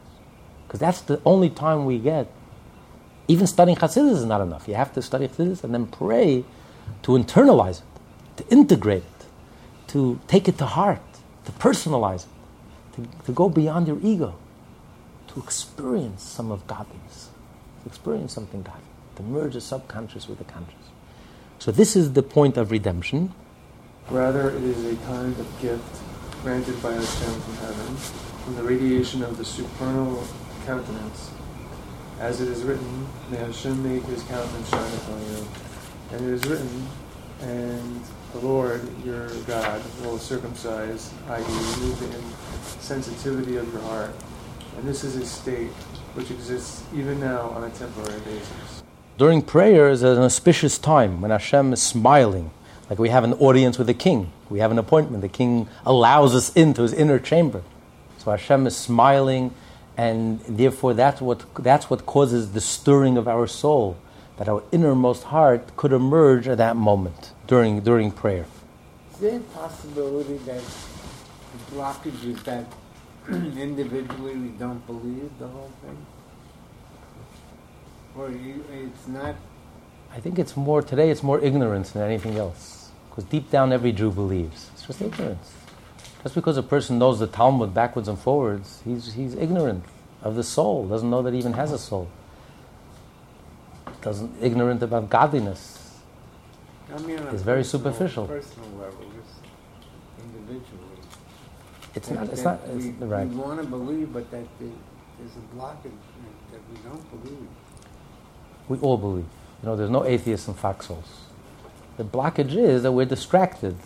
[0.66, 2.28] Because that's the only time we get.
[3.28, 4.68] Even studying Hasidus is not enough.
[4.68, 6.44] You have to study Hasidus and then pray
[7.02, 9.26] to internalize it, to integrate it,
[9.88, 11.02] to take it to heart,
[11.44, 14.36] to personalize it, to, to go beyond your ego,
[15.28, 17.30] to experience some of godliness,
[17.82, 18.82] to experience something godly,
[19.22, 20.74] to merge with the conscious.
[21.58, 23.32] So this is the point of redemption.
[24.10, 26.02] Rather, it is a kind of gift
[26.42, 30.26] granted by Hashem from heaven, from the radiation of the supernal
[30.66, 31.30] countenance.
[32.18, 35.46] As it is written, May Hashem make his countenance shine upon you.
[36.12, 36.86] And it is written,
[37.40, 38.00] And
[38.32, 44.14] the Lord your God will circumcise, i.e., remove the insensitivity of your heart.
[44.76, 45.70] And this is a state
[46.14, 48.81] which exists even now on a temporary basis.
[49.18, 52.50] During prayer is an auspicious time when Hashem is smiling,
[52.88, 54.32] like we have an audience with the king.
[54.48, 55.20] We have an appointment.
[55.20, 57.62] The king allows us into his inner chamber.
[58.16, 59.52] So Hashem is smiling,
[59.98, 63.98] and therefore that's what, that's what causes the stirring of our soul,
[64.38, 68.46] that our innermost heart could emerge at that moment during, during prayer.
[69.12, 70.62] Is there a possibility that
[71.70, 72.66] the that
[73.28, 76.06] individually we don't believe the whole thing?
[78.16, 79.34] Or you, it's not
[80.14, 82.90] I think it's more, today it's more ignorance than anything else.
[83.08, 84.70] Because deep down every Jew believes.
[84.74, 85.54] It's just ignorance.
[86.22, 89.84] Just because a person knows the Talmud backwards and forwards, he's, he's ignorant
[90.22, 92.08] of the soul, doesn't know that he even has a soul.
[94.02, 95.98] Doesn't ignorant about godliness.
[96.94, 98.26] I mean, It's very personal- superficial.
[98.26, 99.38] Personal level, just
[100.18, 101.00] individually.
[101.94, 102.28] It's That- not.
[102.28, 102.60] It's not.
[102.66, 103.26] It's, we, right.
[103.28, 104.68] we want to believe, but that the,
[105.18, 105.92] there's a blockage
[106.52, 107.48] that we don't believe.
[108.68, 109.26] We all believe.
[109.62, 111.20] You know, there's no atheists in foxholes.
[111.96, 113.76] The blockage is that we're distracted.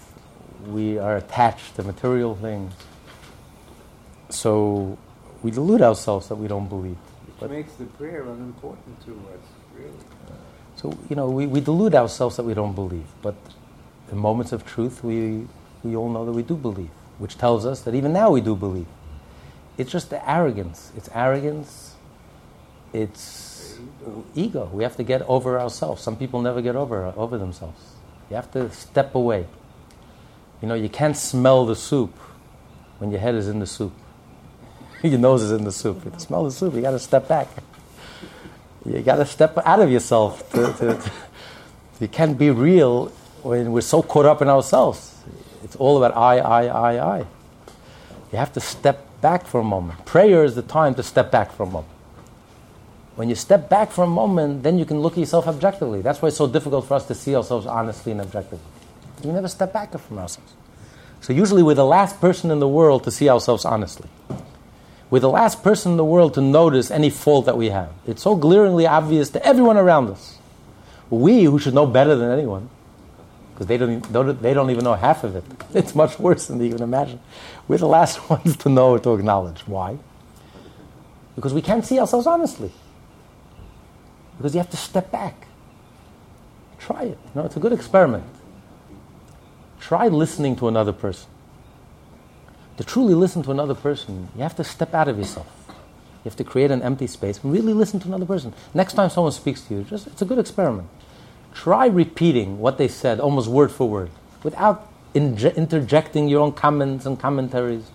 [0.66, 2.73] We are attached to material things.
[4.31, 4.98] So
[5.43, 6.97] we delude ourselves that we don't believe.
[7.27, 9.44] Which But- makes the prayer unimportant to us,
[9.77, 9.90] really.
[10.77, 13.07] So, you know, we, we delude ourselves that we don't believe.
[13.23, 13.35] But
[14.12, 15.47] in moments of truth, we,
[15.82, 18.55] we all know that we do believe, which tells us that even now we do
[18.55, 18.86] believe.
[19.78, 20.93] It's just the arrogance.
[20.97, 21.94] It's arrogance.
[22.93, 23.56] It's
[24.35, 24.70] ego.
[24.73, 26.03] We have to get over ourselves.
[26.03, 27.81] Some people never get over, over themselves.
[28.31, 29.47] You have to step away.
[30.62, 32.15] You know, you can't smell the soup
[32.98, 33.93] when your head is in the soup.
[35.03, 36.05] your nose is in the soup.
[36.05, 37.48] You smell the soup, you got to step back.
[38.85, 40.48] You got to step out of yourself.
[40.53, 41.12] To, to, to-
[42.01, 43.07] you can't be real
[43.43, 45.15] when we're so caught up in ourselves.
[45.65, 47.19] It's all about I, I, I, I.
[48.32, 50.05] You have to step back for a moment.
[50.05, 51.95] Prayer is the time to step back for a moment.
[53.16, 56.02] When you step back for a moment, then you can look at yourself objectively.
[56.02, 58.64] That's why it's so difficult for us to see ourselves honestly and objectively.
[59.24, 60.52] We never step back from ourselves.
[61.22, 64.09] So usually we're the last person in the world to see ourselves honestly.
[65.09, 67.90] We're the last person in the world to notice any fault that we have.
[68.06, 70.38] It's so glaringly obvious to everyone around us.
[71.09, 72.68] We, who should know better than anyone,
[73.55, 75.44] because they don't, don't- they don't even know half of it.
[75.74, 77.20] It's much worse than they even imagine.
[77.66, 79.60] We're the last ones to know or to acknowledge.
[79.66, 79.97] Why?
[81.34, 82.72] Because we can't see ourselves honestly.
[84.37, 85.47] Because you have to step back.
[86.79, 87.19] Try it.
[87.25, 88.25] You know, it's a good experiment.
[89.81, 91.29] Try listening to another person.
[92.77, 95.47] To truly listen to another person, you have to step out of yourself.
[95.69, 98.53] You have to create an empty space and really listen to another person.
[98.75, 100.89] Next time someone speaks to you, just it's a good experiment.
[101.55, 104.11] Try repeating what they said almost word for word
[104.43, 107.91] without inje- interjecting your own comments and commentaries.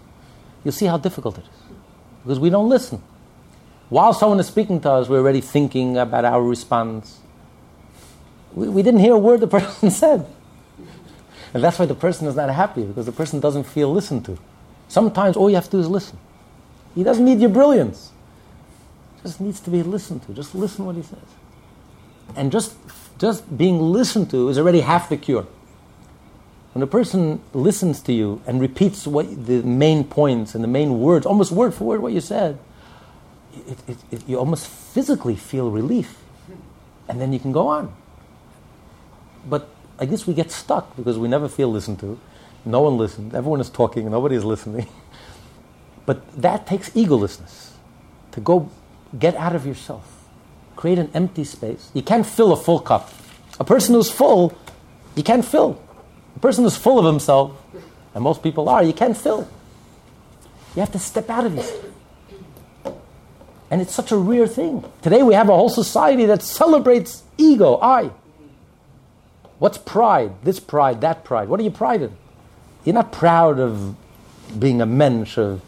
[0.63, 1.75] You'll see how difficult it is
[2.23, 3.03] because we don't listen.
[3.91, 7.19] While someone is speaking to us, we're already thinking about our response.
[8.53, 10.25] We, we didn't hear a word the person said.
[11.53, 14.37] And that's why the person is not happy because the person doesn't feel listened to.
[14.87, 16.17] Sometimes all you have to do is listen.
[16.95, 18.13] He doesn't need your brilliance.
[19.23, 20.33] Just needs to be listened to.
[20.33, 21.19] Just listen what he says.
[22.37, 22.77] And just
[23.19, 25.45] just being listened to is already half the cure.
[26.73, 31.01] When a person listens to you and repeats what the main points and the main
[31.01, 32.57] words, almost word for word what you said,
[33.53, 36.17] it, it, it, you almost physically feel relief.
[37.07, 37.93] And then you can go on.
[39.49, 39.67] But
[39.99, 42.19] I guess we get stuck because we never feel listened to.
[42.63, 43.33] No one listens.
[43.33, 44.09] Everyone is talking.
[44.09, 44.87] Nobody is listening.
[46.03, 47.73] But that takes egolessness
[48.31, 48.71] to go
[49.17, 50.21] get out of yourself
[50.81, 51.91] create an empty space.
[51.93, 53.11] You can't fill a full cup.
[53.59, 54.57] A person who's full,
[55.15, 55.79] you can't fill.
[56.35, 57.51] A person who's full of himself,
[58.15, 59.47] and most people are, you can't fill.
[60.75, 61.85] You have to step out of yourself.
[63.71, 64.83] And it's such a rare thing.
[65.01, 68.11] Today we have a whole society that celebrates ego, I.
[69.59, 70.33] What's pride?
[70.43, 71.47] This pride, that pride.
[71.47, 72.11] What are you pride in?
[72.83, 73.95] You're not proud of
[74.59, 75.61] being a mensch, of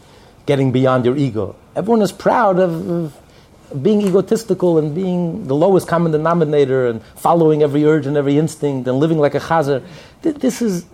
[0.44, 1.56] getting beyond your ego.
[1.74, 7.62] Everyone is proud of, of being egotistical and being the lowest common denominator and following
[7.62, 9.82] every urge and every instinct and living like a chazer,
[10.20, 10.84] this is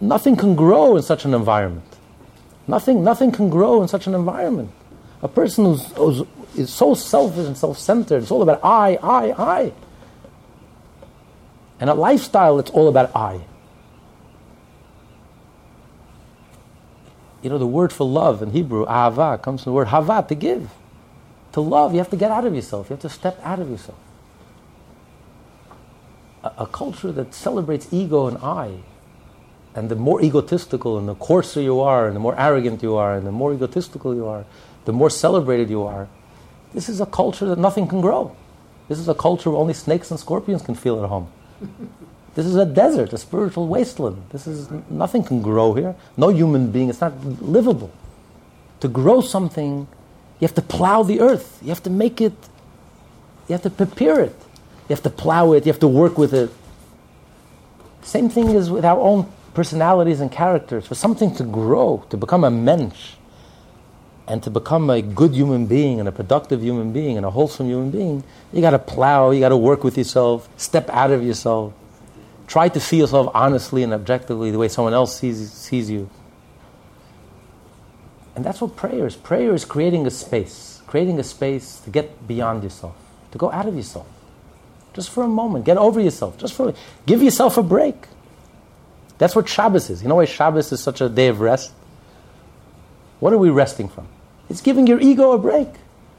[0.00, 1.84] nothing can grow in such an environment.
[2.66, 4.72] Nothing, nothing can grow in such an environment.
[5.22, 6.22] A person who's, who's
[6.58, 8.22] is so selfish and self-centered.
[8.22, 9.72] It's all about I, I, I.
[11.80, 13.42] And a lifestyle, that's all about I.
[17.42, 20.34] You know, the word for love in Hebrew, ahava, comes from the word hava, to
[20.34, 20.70] give.
[21.52, 22.90] To love, you have to get out of yourself.
[22.90, 23.98] You have to step out of yourself.
[26.42, 28.78] A, a culture that celebrates ego and I,
[29.74, 33.14] and the more egotistical and the coarser you are, and the more arrogant you are,
[33.14, 34.44] and the more egotistical you are,
[34.84, 36.08] the more celebrated you are,
[36.74, 38.34] this is a culture that nothing can grow.
[38.88, 41.30] This is a culture where only snakes and scorpions can feel at home.
[42.34, 44.22] This is a desert, a spiritual wasteland.
[44.30, 45.96] This is nothing can grow here.
[46.16, 46.88] No human being.
[46.88, 47.12] It's not
[47.42, 47.90] livable.
[48.78, 49.88] To grow something
[50.40, 51.58] you have to plow the earth.
[51.62, 52.34] You have to make it,
[53.48, 54.36] you have to prepare it.
[54.88, 56.50] You have to plow it, you have to work with it.
[58.02, 60.86] Same thing is with our own personalities and characters.
[60.86, 63.14] For something to grow, to become a mensch,
[64.28, 67.66] and to become a good human being and a productive human being and a wholesome
[67.66, 68.22] human being,
[68.52, 71.72] you got to plow, you got to work with yourself, step out of yourself,
[72.46, 76.10] try to see yourself honestly and objectively the way someone else sees, sees you.
[78.36, 79.16] And that's what prayer is.
[79.16, 82.96] Prayer is creating a space, creating a space to get beyond yourself,
[83.32, 84.06] to go out of yourself.
[84.92, 86.36] Just for a moment, get over yourself.
[86.36, 86.74] Just for
[87.06, 87.96] give yourself a break.
[89.16, 90.02] That's what Shabbos is.
[90.02, 91.72] You know why Shabbos is such a day of rest?
[93.20, 94.06] What are we resting from?
[94.48, 95.68] It's giving your ego a break.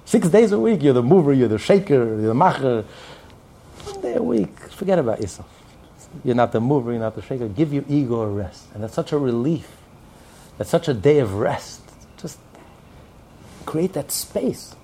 [0.06, 2.86] Six days a week, you're the mover, you're the shaker, you're the macher.
[3.86, 5.48] One day a week, forget about yourself.
[6.24, 7.48] You're not the mover, you're not the shaker.
[7.48, 8.66] Give your ego a rest.
[8.74, 9.78] And that's such a relief.
[10.58, 11.82] That's such a day of rest
[12.18, 12.38] Just
[13.66, 14.76] create that space.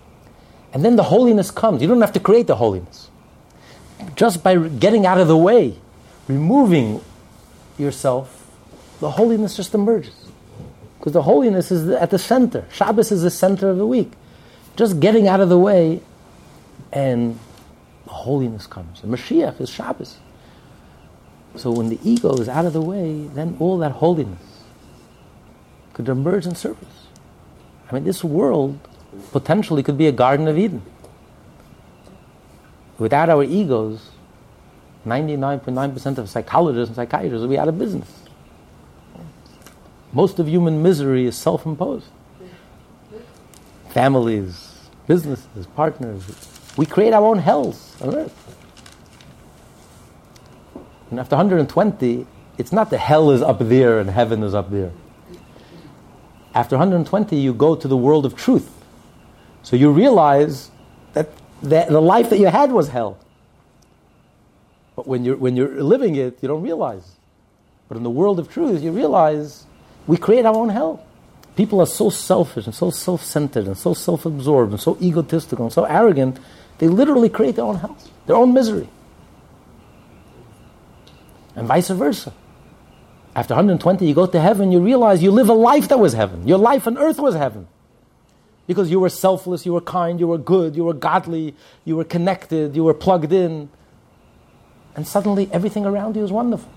[0.74, 1.82] And then the holiness comes.
[1.82, 3.10] You don't have to create the holiness.
[4.16, 5.78] Just by getting out of the way,
[6.28, 7.02] removing
[7.78, 8.46] yourself,
[9.00, 10.25] the holiness just emerges.
[11.06, 12.66] Because the holiness is at the center.
[12.72, 14.14] Shabbos is the center of the week.
[14.76, 16.02] Just getting out of the way,
[16.92, 17.38] and
[18.06, 19.04] the holiness comes.
[19.04, 20.18] And Mashiach is Shabbos.
[21.58, 24.64] So when the ego is out of the way, then all that holiness
[25.94, 27.06] could emerge in service.
[27.88, 28.80] I mean, this world
[29.32, 30.82] potentially could be a Garden of Eden.
[32.98, 34.10] Without our egos,
[35.06, 38.25] 99.9% of psychologists and psychiatrists would be out of business.
[40.16, 42.08] Most of human misery is self imposed.
[43.90, 46.24] Families, businesses, partners.
[46.78, 48.34] We create our own hells on earth.
[51.12, 52.26] And after 120,
[52.58, 54.94] it's not the hell is up there and heaven is up there.
[56.54, 58.72] After 120, you go to the world of truth.
[59.64, 60.72] So you realize
[61.12, 61.30] that
[61.62, 63.18] the, the life that you had was hell.
[64.96, 67.18] But when you're, when you're living it, you don't realize.
[67.90, 69.66] But in the world of truth, you realize
[70.08, 71.06] we create our own hell.
[71.56, 75.66] People are so selfish and so self centered and so self absorbed and so egotistical
[75.66, 76.40] and so arrogant,
[76.80, 78.90] they literally create their own hell, their own misery.
[81.56, 82.34] And vice versa.
[83.34, 86.48] After 120, you go to heaven, you realize you live a life that was heaven.
[86.48, 87.68] Your life on earth was heaven.
[88.68, 92.04] because you were selfless, you were kind, you were good, you were godly, you were
[92.04, 93.70] connected, you were plugged in.
[94.96, 96.72] And suddenly everything around you is wonderful.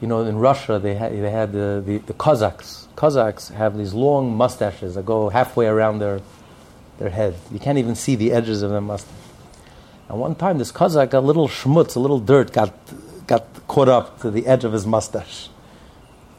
[0.00, 2.88] You know, in Russia, they had, they had the, the, the Cossacks.
[2.96, 6.20] Cossacks have these long mustaches that go halfway around their,
[6.98, 7.34] their head.
[7.52, 9.14] You can't even see the edges of their mustache.
[10.08, 12.74] And one time, this Cossack, a little schmutz, a little dirt, got,
[13.26, 15.48] got caught up to the edge of his mustache.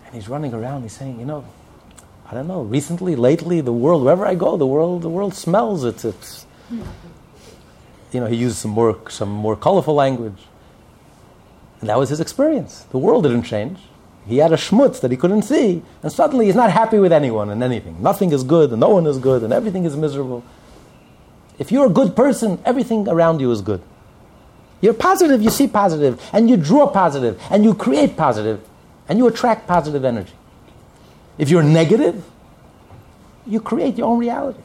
[0.06, 1.46] And he's running around, he's saying, you know,
[2.30, 5.84] I don't know, recently, lately, the world, wherever I go, the world, the world smells
[5.84, 6.04] it.
[6.04, 6.46] It's,
[8.12, 10.38] you know, he used some more, some more colorful language.
[11.82, 12.86] And that was his experience.
[12.91, 13.80] The world didn't change.
[14.28, 17.49] He had a schmutz that he couldn't see, and suddenly he's not happy with anyone
[17.49, 18.02] and anything.
[18.02, 20.44] Nothing is good, and no one is good, and everything is miserable.
[21.58, 23.82] If you're a good person, everything around you is good.
[24.80, 28.62] You're positive, you see positive, and you draw positive, and you create positive,
[29.10, 30.34] and you attract positive energy.
[31.38, 32.24] If you're negative,
[33.48, 34.62] you create your own reality.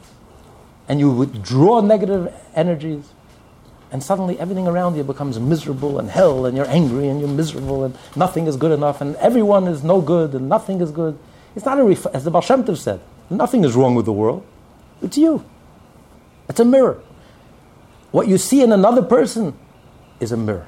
[0.87, 3.09] And you withdraw negative energies,
[3.91, 7.83] and suddenly everything around you becomes miserable and hell, and you're angry and you're miserable,
[7.83, 11.17] and nothing is good enough, and everyone is no good, and nothing is good.
[11.55, 12.99] It's not a, ref- as the Baal Shem Tov said,
[13.29, 14.45] nothing is wrong with the world.
[15.01, 15.43] It's you.
[16.49, 17.01] It's a mirror.
[18.11, 19.57] What you see in another person
[20.19, 20.67] is a mirror.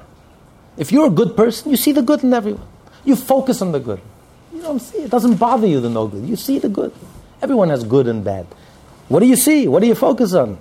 [0.76, 2.66] If you're a good person, you see the good in everyone.
[3.04, 4.00] You focus on the good.
[4.52, 5.10] You don't see it.
[5.10, 6.24] doesn't bother you the no good.
[6.26, 6.92] You see the good.
[7.42, 8.46] Everyone has good and bad.
[9.08, 9.66] What do you see?
[9.68, 10.58] What do you focus on?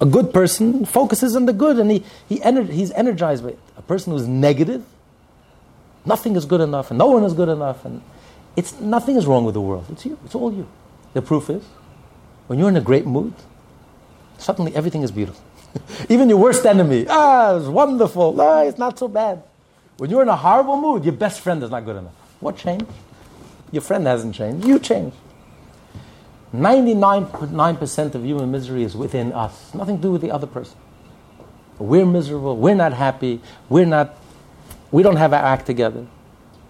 [0.00, 3.58] A good person focuses on the good and he, he ener- he's energized by it.
[3.76, 4.84] A person who's negative,
[6.04, 8.02] nothing is good enough and no one is good enough and
[8.56, 9.86] it's nothing is wrong with the world.
[9.90, 10.18] It's you.
[10.24, 10.66] It's all you.
[11.12, 11.62] The proof is
[12.46, 13.32] when you're in a great mood,
[14.38, 15.42] suddenly everything is beautiful.
[16.08, 18.40] Even your worst enemy, ah, it's wonderful.
[18.40, 19.42] Ah, it's not so bad.
[19.96, 22.12] When you're in a horrible mood, your best friend is not good enough.
[22.40, 22.86] What changed?
[23.70, 24.66] Your friend hasn't changed.
[24.66, 25.16] You changed.
[26.54, 29.74] 99.9% of human misery is within us.
[29.74, 30.76] Nothing to do with the other person.
[31.78, 32.56] We're miserable.
[32.56, 33.40] We're not happy.
[33.68, 34.16] We're not,
[34.92, 36.06] we don't have our act together.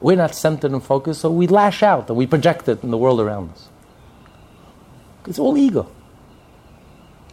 [0.01, 2.97] We're not centered and focused, so we lash out and we project it in the
[2.97, 3.69] world around us.
[5.27, 5.91] It's all ego.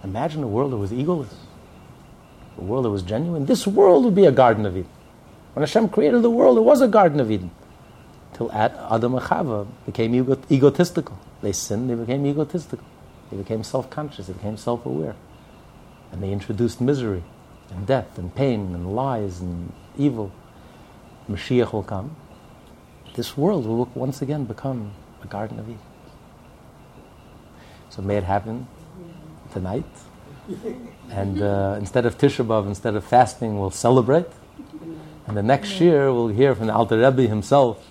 [0.04, 1.34] Imagine a world that was egoless,
[2.58, 3.46] a world that was genuine.
[3.46, 4.90] This world would be a Garden of Eden.
[5.54, 7.52] When Hashem created the world, it was a Garden of Eden.
[8.34, 11.18] Till Adam and Chava became ego- egotistical.
[11.42, 12.86] They sinned, they became egotistical.
[13.30, 15.16] They became self conscious, they became self aware.
[16.12, 17.24] And they introduced misery
[17.70, 20.32] and death and pain and lies and evil.
[21.30, 22.16] Mashiach will come.
[23.16, 24.94] This world will once again become
[25.24, 25.80] a Garden of Eden.
[27.90, 28.68] So may it happen
[29.52, 29.86] tonight.
[31.10, 34.28] And uh, instead of Tisha B'Av, instead of fasting, we'll celebrate.
[35.28, 37.91] And the next year, we'll hear from the Alter Rebbe himself.